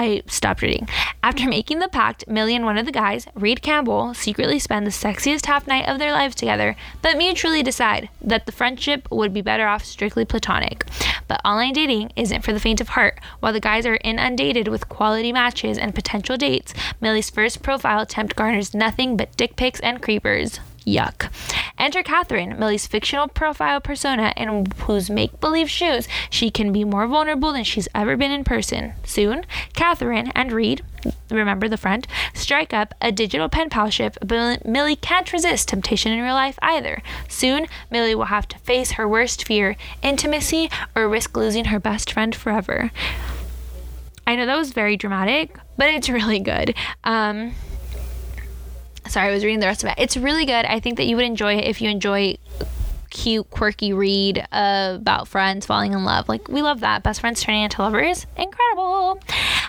I 0.00 0.22
stopped 0.28 0.62
reading. 0.62 0.88
After 1.22 1.46
making 1.46 1.80
the 1.80 1.88
pact, 1.88 2.26
Millie 2.26 2.56
and 2.56 2.64
one 2.64 2.78
of 2.78 2.86
the 2.86 2.90
guys, 2.90 3.26
Reed 3.34 3.60
Campbell, 3.60 4.14
secretly 4.14 4.58
spend 4.58 4.86
the 4.86 4.90
sexiest 4.90 5.44
half 5.44 5.66
night 5.66 5.86
of 5.86 5.98
their 5.98 6.10
lives 6.10 6.34
together, 6.34 6.74
but 7.02 7.18
mutually 7.18 7.62
decide 7.62 8.08
that 8.22 8.46
the 8.46 8.52
friendship 8.52 9.06
would 9.10 9.34
be 9.34 9.42
better 9.42 9.66
off 9.66 9.84
strictly 9.84 10.24
platonic. 10.24 10.86
But 11.28 11.42
online 11.44 11.74
dating 11.74 12.12
isn't 12.16 12.42
for 12.42 12.54
the 12.54 12.60
faint 12.60 12.80
of 12.80 12.88
heart. 12.88 13.20
While 13.40 13.52
the 13.52 13.60
guys 13.60 13.84
are 13.84 13.98
inundated 14.02 14.68
with 14.68 14.88
quality 14.88 15.32
matches 15.32 15.76
and 15.76 15.94
potential 15.94 16.38
dates, 16.38 16.72
Millie's 17.02 17.28
first 17.28 17.62
profile 17.62 18.00
attempt 18.00 18.36
garners 18.36 18.72
nothing 18.72 19.18
but 19.18 19.36
dick 19.36 19.54
pics 19.54 19.80
and 19.80 20.00
creepers. 20.00 20.60
Yuck. 20.86 21.30
Enter 21.78 22.02
Catherine, 22.02 22.58
Millie's 22.58 22.86
fictional 22.86 23.28
profile 23.28 23.80
persona, 23.80 24.32
in 24.36 24.66
whose 24.80 25.08
make 25.08 25.40
believe 25.40 25.70
shoes 25.70 26.08
she 26.28 26.50
can 26.50 26.72
be 26.72 26.84
more 26.84 27.06
vulnerable 27.06 27.52
than 27.52 27.64
she's 27.64 27.88
ever 27.94 28.16
been 28.16 28.30
in 28.30 28.44
person. 28.44 28.92
Soon, 29.04 29.46
Catherine 29.72 30.30
and 30.34 30.52
Reed, 30.52 30.82
remember 31.30 31.68
the 31.68 31.76
friend, 31.76 32.06
strike 32.34 32.74
up 32.74 32.94
a 33.00 33.10
digital 33.10 33.48
pen 33.48 33.70
pal 33.70 33.90
ship, 33.90 34.16
but 34.20 34.66
Millie 34.66 34.96
can't 34.96 35.32
resist 35.32 35.68
temptation 35.68 36.12
in 36.12 36.22
real 36.22 36.34
life 36.34 36.58
either. 36.60 37.02
Soon, 37.28 37.66
Millie 37.90 38.14
will 38.14 38.24
have 38.26 38.48
to 38.48 38.58
face 38.58 38.92
her 38.92 39.08
worst 39.08 39.46
fear 39.46 39.76
intimacy 40.02 40.70
or 40.94 41.08
risk 41.08 41.36
losing 41.36 41.66
her 41.66 41.80
best 41.80 42.12
friend 42.12 42.34
forever. 42.34 42.90
I 44.26 44.36
know 44.36 44.46
that 44.46 44.56
was 44.56 44.72
very 44.72 44.96
dramatic, 44.96 45.56
but 45.76 45.88
it's 45.88 46.08
really 46.10 46.40
good. 46.40 46.74
Um, 47.04 47.54
sorry, 49.10 49.28
I 49.28 49.32
was 49.32 49.44
reading 49.44 49.60
the 49.60 49.66
rest 49.66 49.82
of 49.82 49.90
it. 49.90 49.96
It's 49.98 50.16
really 50.16 50.46
good. 50.46 50.64
I 50.64 50.80
think 50.80 50.96
that 50.96 51.04
you 51.04 51.16
would 51.16 51.24
enjoy 51.24 51.56
it 51.56 51.64
if 51.64 51.80
you 51.82 51.90
enjoy 51.90 52.36
cute, 53.10 53.50
quirky 53.50 53.92
read 53.92 54.46
uh, 54.52 54.92
about 54.96 55.28
friends 55.28 55.66
falling 55.66 55.92
in 55.92 56.04
love. 56.04 56.28
Like 56.28 56.48
we 56.48 56.62
love 56.62 56.80
that. 56.80 57.02
Best 57.02 57.20
friends 57.20 57.42
turning 57.42 57.64
into 57.64 57.82
lovers. 57.82 58.26
Incredible. 58.36 59.20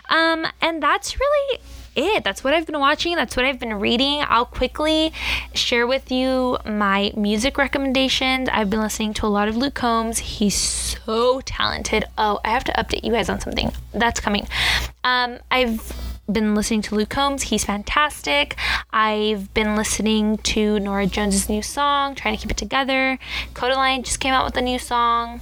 Um, 0.10 0.46
and 0.62 0.82
that's 0.82 1.20
really 1.20 1.60
it. 1.96 2.24
That's 2.24 2.44
what 2.44 2.54
I've 2.54 2.66
been 2.66 2.80
watching. 2.80 3.16
That's 3.16 3.36
what 3.36 3.46
I've 3.46 3.60
been 3.60 3.74
reading. 3.74 4.22
I'll 4.28 4.46
quickly 4.46 5.12
share 5.54 5.86
with 5.88 6.12
you 6.12 6.58
my 6.66 7.12
music 7.18 7.58
recommendations. 7.58 8.48
I've 8.50 8.70
been 8.70 8.80
listening 8.80 9.14
to 9.16 9.26
a 9.26 9.28
lot 9.28 9.48
of 9.48 9.58
Luke 9.58 9.74
Combs. 9.74 10.20
He's 10.20 10.56
so 10.56 11.42
talented. 11.42 12.06
Oh, 12.18 12.40
I 12.46 12.50
have 12.50 12.64
to 12.66 12.72
update 12.74 13.04
you 13.04 13.12
guys 13.12 13.28
on 13.30 13.40
something. 13.42 13.72
That's 13.94 14.20
coming. 14.20 14.48
Um, 15.04 15.40
I've 15.50 16.11
been 16.34 16.56
listening 16.56 16.82
to 16.84 16.96
Luke 16.96 17.10
Combs. 17.10 17.44
He's 17.44 17.66
fantastic. 17.66 18.56
I've 18.92 19.54
been 19.54 19.76
listening 19.76 20.38
to 20.40 20.80
Norah 20.80 21.08
Jones's 21.08 21.50
new 21.50 21.62
song, 21.62 22.16
trying 22.16 22.36
to 22.36 22.42
keep 22.42 22.52
it 22.52 22.58
together. 22.58 23.20
Kodaline 23.54 24.04
just 24.04 24.20
came 24.20 24.34
out 24.34 24.46
with 24.46 24.58
a 24.58 24.62
new 24.62 24.80
song. 24.80 25.42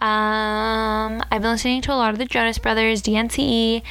Um, 0.00 1.22
I've 1.30 1.42
been 1.42 1.50
listening 1.50 1.82
to 1.82 1.92
a 1.92 1.96
lot 1.96 2.12
of 2.12 2.18
the 2.18 2.24
Jonas 2.24 2.58
Brothers, 2.58 3.02
DNCE. 3.02 3.82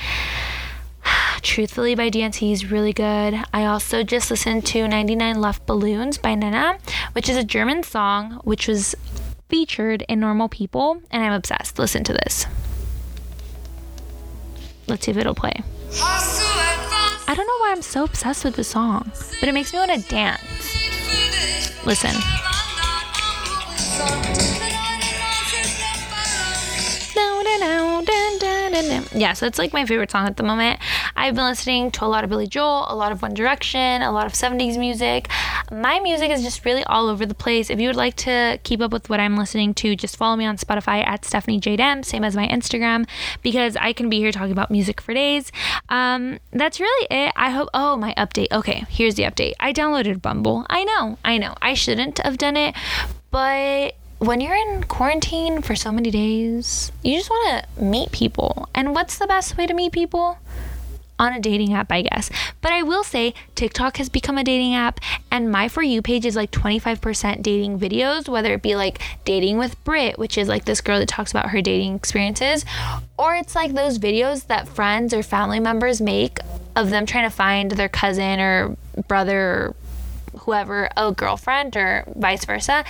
Truthfully 1.42 1.96
by 1.96 2.10
DNCE 2.10 2.52
is 2.52 2.72
really 2.72 2.94
good. 2.94 3.40
I 3.54 3.66
also 3.66 4.04
just 4.04 4.30
listened 4.32 4.66
to 4.68 4.88
99 4.88 5.36
Luftballons 5.38 6.22
by 6.22 6.36
Nena, 6.36 6.78
which 7.14 7.30
is 7.30 7.38
a 7.38 7.44
German 7.44 7.84
song 7.84 8.42
which 8.44 8.68
was 8.68 8.96
featured 9.50 10.04
in 10.08 10.20
Normal 10.20 10.50
People, 10.50 11.02
and 11.12 11.24
I'm 11.24 11.34
obsessed. 11.34 11.80
Listen 11.80 12.04
to 12.04 12.14
this. 12.14 12.46
Let's 14.88 15.06
see 15.06 15.12
if 15.12 15.18
it'll 15.18 15.36
play. 15.36 15.64
I 15.92 17.34
don't 17.36 17.48
know 17.48 17.58
why 17.60 17.72
I'm 17.72 17.82
so 17.82 18.04
obsessed 18.04 18.44
with 18.46 18.56
the 18.56 18.64
song, 18.64 19.12
but 19.40 19.50
it 19.50 19.54
makes 19.54 19.74
me 19.74 19.80
want 19.80 19.92
to 19.92 20.10
dance. 20.10 20.42
Listen. 21.86 22.16
Yeah, 29.20 29.34
so 29.34 29.46
it's 29.46 29.60
like 29.60 29.74
my 29.74 29.86
favorite 29.86 30.12
song 30.12 30.28
at 30.28 30.38
the 30.38 30.44
moment. 30.44 30.80
I've 31.16 31.36
been 31.36 31.44
listening 31.44 31.92
to 31.92 32.06
a 32.06 32.08
lot 32.08 32.24
of 32.24 32.30
Billy 32.30 32.48
Joel, 32.48 32.86
a 32.88 32.96
lot 32.96 33.12
of 33.12 33.22
One 33.22 33.34
Direction, 33.34 34.02
a 34.02 34.12
lot 34.12 34.26
of 34.26 34.34
70s 34.34 34.78
music. 34.78 35.30
My 35.72 36.00
music 36.00 36.32
is 36.32 36.42
just 36.42 36.64
really 36.64 36.84
all 36.86 37.10
over 37.10 37.26
the 37.26 37.34
place. 37.34 37.70
If 37.70 37.80
you 37.80 37.88
would 37.88 37.96
like 37.96 38.16
to 38.18 38.60
keep 38.64 38.80
up 38.82 38.94
with 38.94 39.10
what 39.10 39.20
I'm 39.20 39.36
listening 39.36 39.74
to, 39.76 39.96
just 39.96 40.16
follow 40.16 40.36
me 40.36 40.46
on 40.46 40.58
Spotify 40.58 41.06
at 41.06 41.26
Stephanie 41.26 41.60
J. 41.60 41.76
Same 42.04 42.24
as 42.24 42.36
my 42.36 42.48
Instagram, 42.48 43.08
because 43.42 43.76
I 43.76 43.94
can 43.94 44.10
be 44.10 44.20
here 44.20 44.32
talking 44.32 44.52
about 44.52 44.72
music 44.72 45.02
for 45.02 45.14
days. 45.14 45.52
Um, 45.90 46.40
that's 46.52 46.80
really 46.80 47.08
it. 47.12 47.34
I 47.36 47.50
hope. 47.50 47.70
Oh, 47.74 47.98
my 47.98 48.14
update. 48.16 48.52
Okay, 48.52 48.86
here's 48.90 49.16
the 49.16 49.24
update. 49.24 49.54
I 49.60 49.74
downloaded 49.74 50.22
Bumble. 50.22 50.66
I 50.70 50.84
know, 50.84 51.18
I 51.26 51.38
know. 51.38 51.56
I 51.62 51.74
shouldn't 51.74 52.20
have 52.20 52.38
done 52.38 52.58
it, 52.58 52.76
but 53.32 53.96
when 54.20 54.42
you're 54.42 54.56
in 54.56 54.84
quarantine 54.84 55.62
for 55.62 55.76
so 55.76 55.92
many 55.92 56.12
days, 56.12 56.92
you 57.04 57.18
just 57.18 57.30
want 57.30 57.64
to 57.64 57.84
meet 57.84 58.12
people. 58.12 58.70
And 58.76 58.94
what's 58.94 59.18
the 59.18 59.28
best 59.28 59.58
way 59.58 59.66
to 59.66 59.74
meet 59.74 59.94
people? 59.94 60.38
On 61.18 61.34
a 61.34 61.40
dating 61.40 61.74
app, 61.74 61.92
I 61.92 62.04
guess. 62.04 62.30
But 62.62 62.72
I 62.72 62.82
will 62.84 63.04
say 63.04 63.34
TikTok 63.56 63.98
has 63.98 64.08
become 64.08 64.38
a 64.38 64.44
dating 64.44 64.74
app, 64.74 65.02
and 65.30 65.52
my 65.52 65.68
For 65.68 65.82
You 65.82 66.02
page 66.02 66.26
is 66.26 66.36
like 66.36 66.52
25% 66.52 67.42
dating 67.42 67.80
videos, 67.80 68.30
whether 68.30 68.54
it 68.54 68.62
be 68.62 68.76
like 68.76 69.02
dating 69.26 69.58
with 69.58 69.82
Brit, 69.84 70.18
which 70.18 70.38
is 70.38 70.48
like 70.48 70.64
this 70.64 70.80
girl 70.80 71.00
that 71.00 71.10
talks 71.10 71.32
about 71.32 71.50
her 71.50 71.62
dating 71.62 71.96
experiences, 71.96 72.64
or 73.18 73.36
it's 73.36 73.54
like 73.54 73.74
those 73.74 74.00
videos 74.00 74.48
that 74.48 74.70
friends 74.70 75.14
or 75.14 75.22
family 75.24 75.60
members 75.60 76.00
make 76.00 76.40
of 76.76 76.90
them 76.90 77.06
trying 77.06 77.30
to 77.30 77.36
find 77.36 77.72
their 77.72 77.90
cousin 77.90 78.40
or 78.40 78.78
brother 79.08 79.40
or 79.40 79.76
whoever 80.50 80.90
a 80.98 81.12
girlfriend 81.12 81.78
or 81.78 82.04
vice 82.16 82.44
versa. 82.44 82.84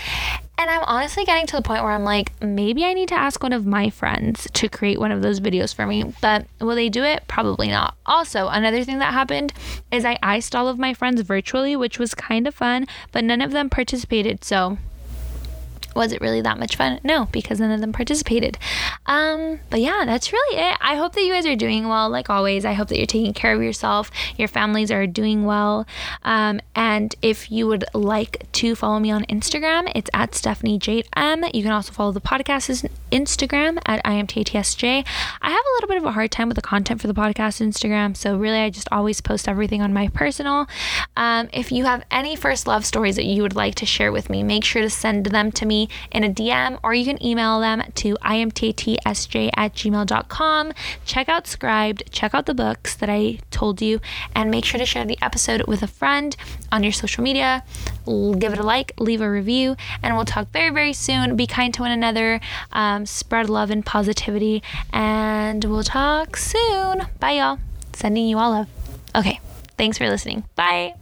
And 0.58 0.70
I'm 0.70 0.84
honestly 0.86 1.26
getting 1.26 1.46
to 1.48 1.58
the 1.58 1.62
point 1.62 1.84
where 1.84 1.92
I'm 1.92 2.06
like, 2.06 2.32
maybe 2.42 2.86
I 2.86 2.94
need 2.94 3.10
to 3.10 3.20
ask 3.20 3.44
one 3.44 3.52
of 3.52 3.66
my 3.66 3.90
friends 3.90 4.48
to 4.54 4.70
create 4.70 4.98
one 4.98 5.12
of 5.12 5.22
those 5.22 5.42
videos 5.42 5.76
for 5.76 5.86
me. 5.86 6.14
But 6.22 6.48
will 6.62 6.76
they 6.76 6.88
do 6.88 7.04
it? 7.04 7.24
Probably 7.28 7.68
not. 7.68 7.96
Also, 8.06 8.48
another 8.48 8.86
thing 8.86 9.00
that 9.00 9.14
happened 9.14 9.52
is 9.92 10.06
I 10.06 10.18
iced 10.24 10.56
all 10.56 10.70
of 10.70 10.80
my 10.80 10.94
friends 10.94 11.20
virtually, 11.20 11.76
which 11.76 12.00
was 12.00 12.16
kind 12.16 12.48
of 12.48 12.56
fun, 12.56 12.88
but 13.12 13.26
none 13.26 13.42
of 13.42 13.52
them 13.52 13.70
participated. 13.70 14.46
So 14.46 14.78
was 16.00 16.14
it 16.14 16.22
really 16.22 16.40
that 16.40 16.58
much 16.58 16.78
fun? 16.78 16.98
No, 17.04 17.28
because 17.34 17.60
none 17.60 17.72
of 17.72 17.82
them 17.82 17.92
participated. 17.92 18.58
Um, 19.06 19.60
but 19.70 19.82
yeah, 19.82 20.04
that's 20.06 20.32
really 20.32 20.62
it. 20.62 20.78
I 20.80 20.96
hope 20.96 21.14
that 21.14 21.22
you 21.22 21.34
guys 21.34 21.46
are 21.46 21.58
doing 21.58 21.90
well. 21.90 22.10
Like 22.10 22.30
always, 22.30 22.64
I 22.64 22.72
hope 22.72 22.88
that 22.88 22.98
you're 22.98 23.06
taking 23.06 23.34
care 23.34 23.54
of 23.54 23.62
yourself, 23.62 24.10
your 24.38 24.48
families 24.48 24.92
are 24.92 25.06
doing 25.06 25.44
well. 25.44 25.86
Um, 26.24 26.62
and 26.74 27.14
if 27.22 27.52
you 27.52 27.68
would 27.68 27.84
like 27.94 28.50
to 28.54 28.76
follow 28.76 28.98
me 29.00 29.12
on 29.12 29.26
Instagram, 29.26 29.92
it's 29.94 30.10
at 30.14 30.36
Stephanie 30.36 30.80
Jade 30.80 31.06
M. 31.18 31.44
You 31.54 31.64
can 31.64 31.74
also 31.74 31.92
follow 31.92 32.14
the 32.14 32.22
podcast's 32.22 32.86
Instagram 33.12 33.78
at 33.86 34.02
IMTTSJ. 34.06 35.06
I 35.42 35.50
have 35.50 35.60
a 35.60 35.74
little 35.76 35.90
bit 35.90 35.98
of 35.98 36.06
a 36.06 36.14
hard 36.14 36.32
time 36.32 36.48
with 36.48 36.56
the 36.56 36.62
content 36.62 37.02
for 37.02 37.08
the 37.08 37.14
podcast 37.14 37.60
Instagram, 37.60 38.16
so 38.16 38.38
really 38.38 38.60
I 38.60 38.70
just 38.70 38.88
always 38.90 39.20
post 39.20 39.50
everything 39.50 39.82
on 39.82 39.94
my 39.94 40.08
personal. 40.08 40.66
Um, 41.18 41.50
if 41.52 41.74
you 41.74 41.84
have 41.84 42.06
any 42.10 42.38
first 42.38 42.68
love 42.68 42.86
stories 42.86 43.18
that 43.18 43.26
you 43.26 43.42
would 43.42 43.56
like 43.58 43.76
to 43.76 43.86
share 43.86 44.14
with 44.14 44.30
me, 44.30 44.44
make 44.44 44.64
sure 44.64 44.82
to 44.82 44.90
send 44.90 45.26
them 45.26 45.52
to 45.52 45.66
in 46.12 46.24
a 46.24 46.30
DM 46.30 46.80
or 46.84 46.94
you 46.94 47.06
can 47.06 47.24
email 47.24 47.60
them 47.60 47.84
to 47.96 48.16
imttsj 48.18 49.50
at 49.56 49.74
gmail.com. 49.74 50.72
Check 51.06 51.30
out 51.30 51.46
Scribd, 51.46 52.04
check 52.12 52.34
out 52.34 52.46
the 52.46 52.54
books 52.54 52.96
that 52.96 53.10
I 53.10 53.40
told 53.52 53.82
you, 53.82 54.00
and 54.36 54.52
make 54.52 54.66
sure 54.66 54.80
to 54.80 54.86
share 54.86 55.06
the 55.06 55.18
episode 55.22 55.64
with 55.68 55.82
a 55.82 55.88
friend 55.88 56.36
on 56.72 56.84
your 56.84 56.92
social 56.92 57.24
media. 57.24 57.64
Give 58.06 58.54
it 58.54 58.60
a 58.60 58.64
like, 58.64 58.94
leave 59.00 59.22
a 59.22 59.30
review, 59.30 59.76
and 60.02 60.16
we'll 60.16 60.26
talk 60.26 60.52
very, 60.52 60.70
very 60.70 60.94
soon. 60.94 61.36
Be 61.36 61.48
kind 61.48 61.74
to 61.76 61.82
one 61.82 61.92
another, 61.92 62.40
um, 62.72 63.06
spread 63.06 63.50
love 63.50 63.72
and 63.72 63.86
positivity, 63.86 64.64
and 64.92 65.64
we'll 65.66 65.84
talk 65.84 66.38
soon. 66.38 67.08
Bye, 67.20 67.32
y'all. 67.32 67.60
Sending 67.94 68.28
you 68.28 68.38
all 68.38 68.52
love. 68.52 68.68
Okay, 69.16 69.40
thanks 69.78 69.98
for 69.98 70.08
listening. 70.10 70.44
Bye. 70.56 70.94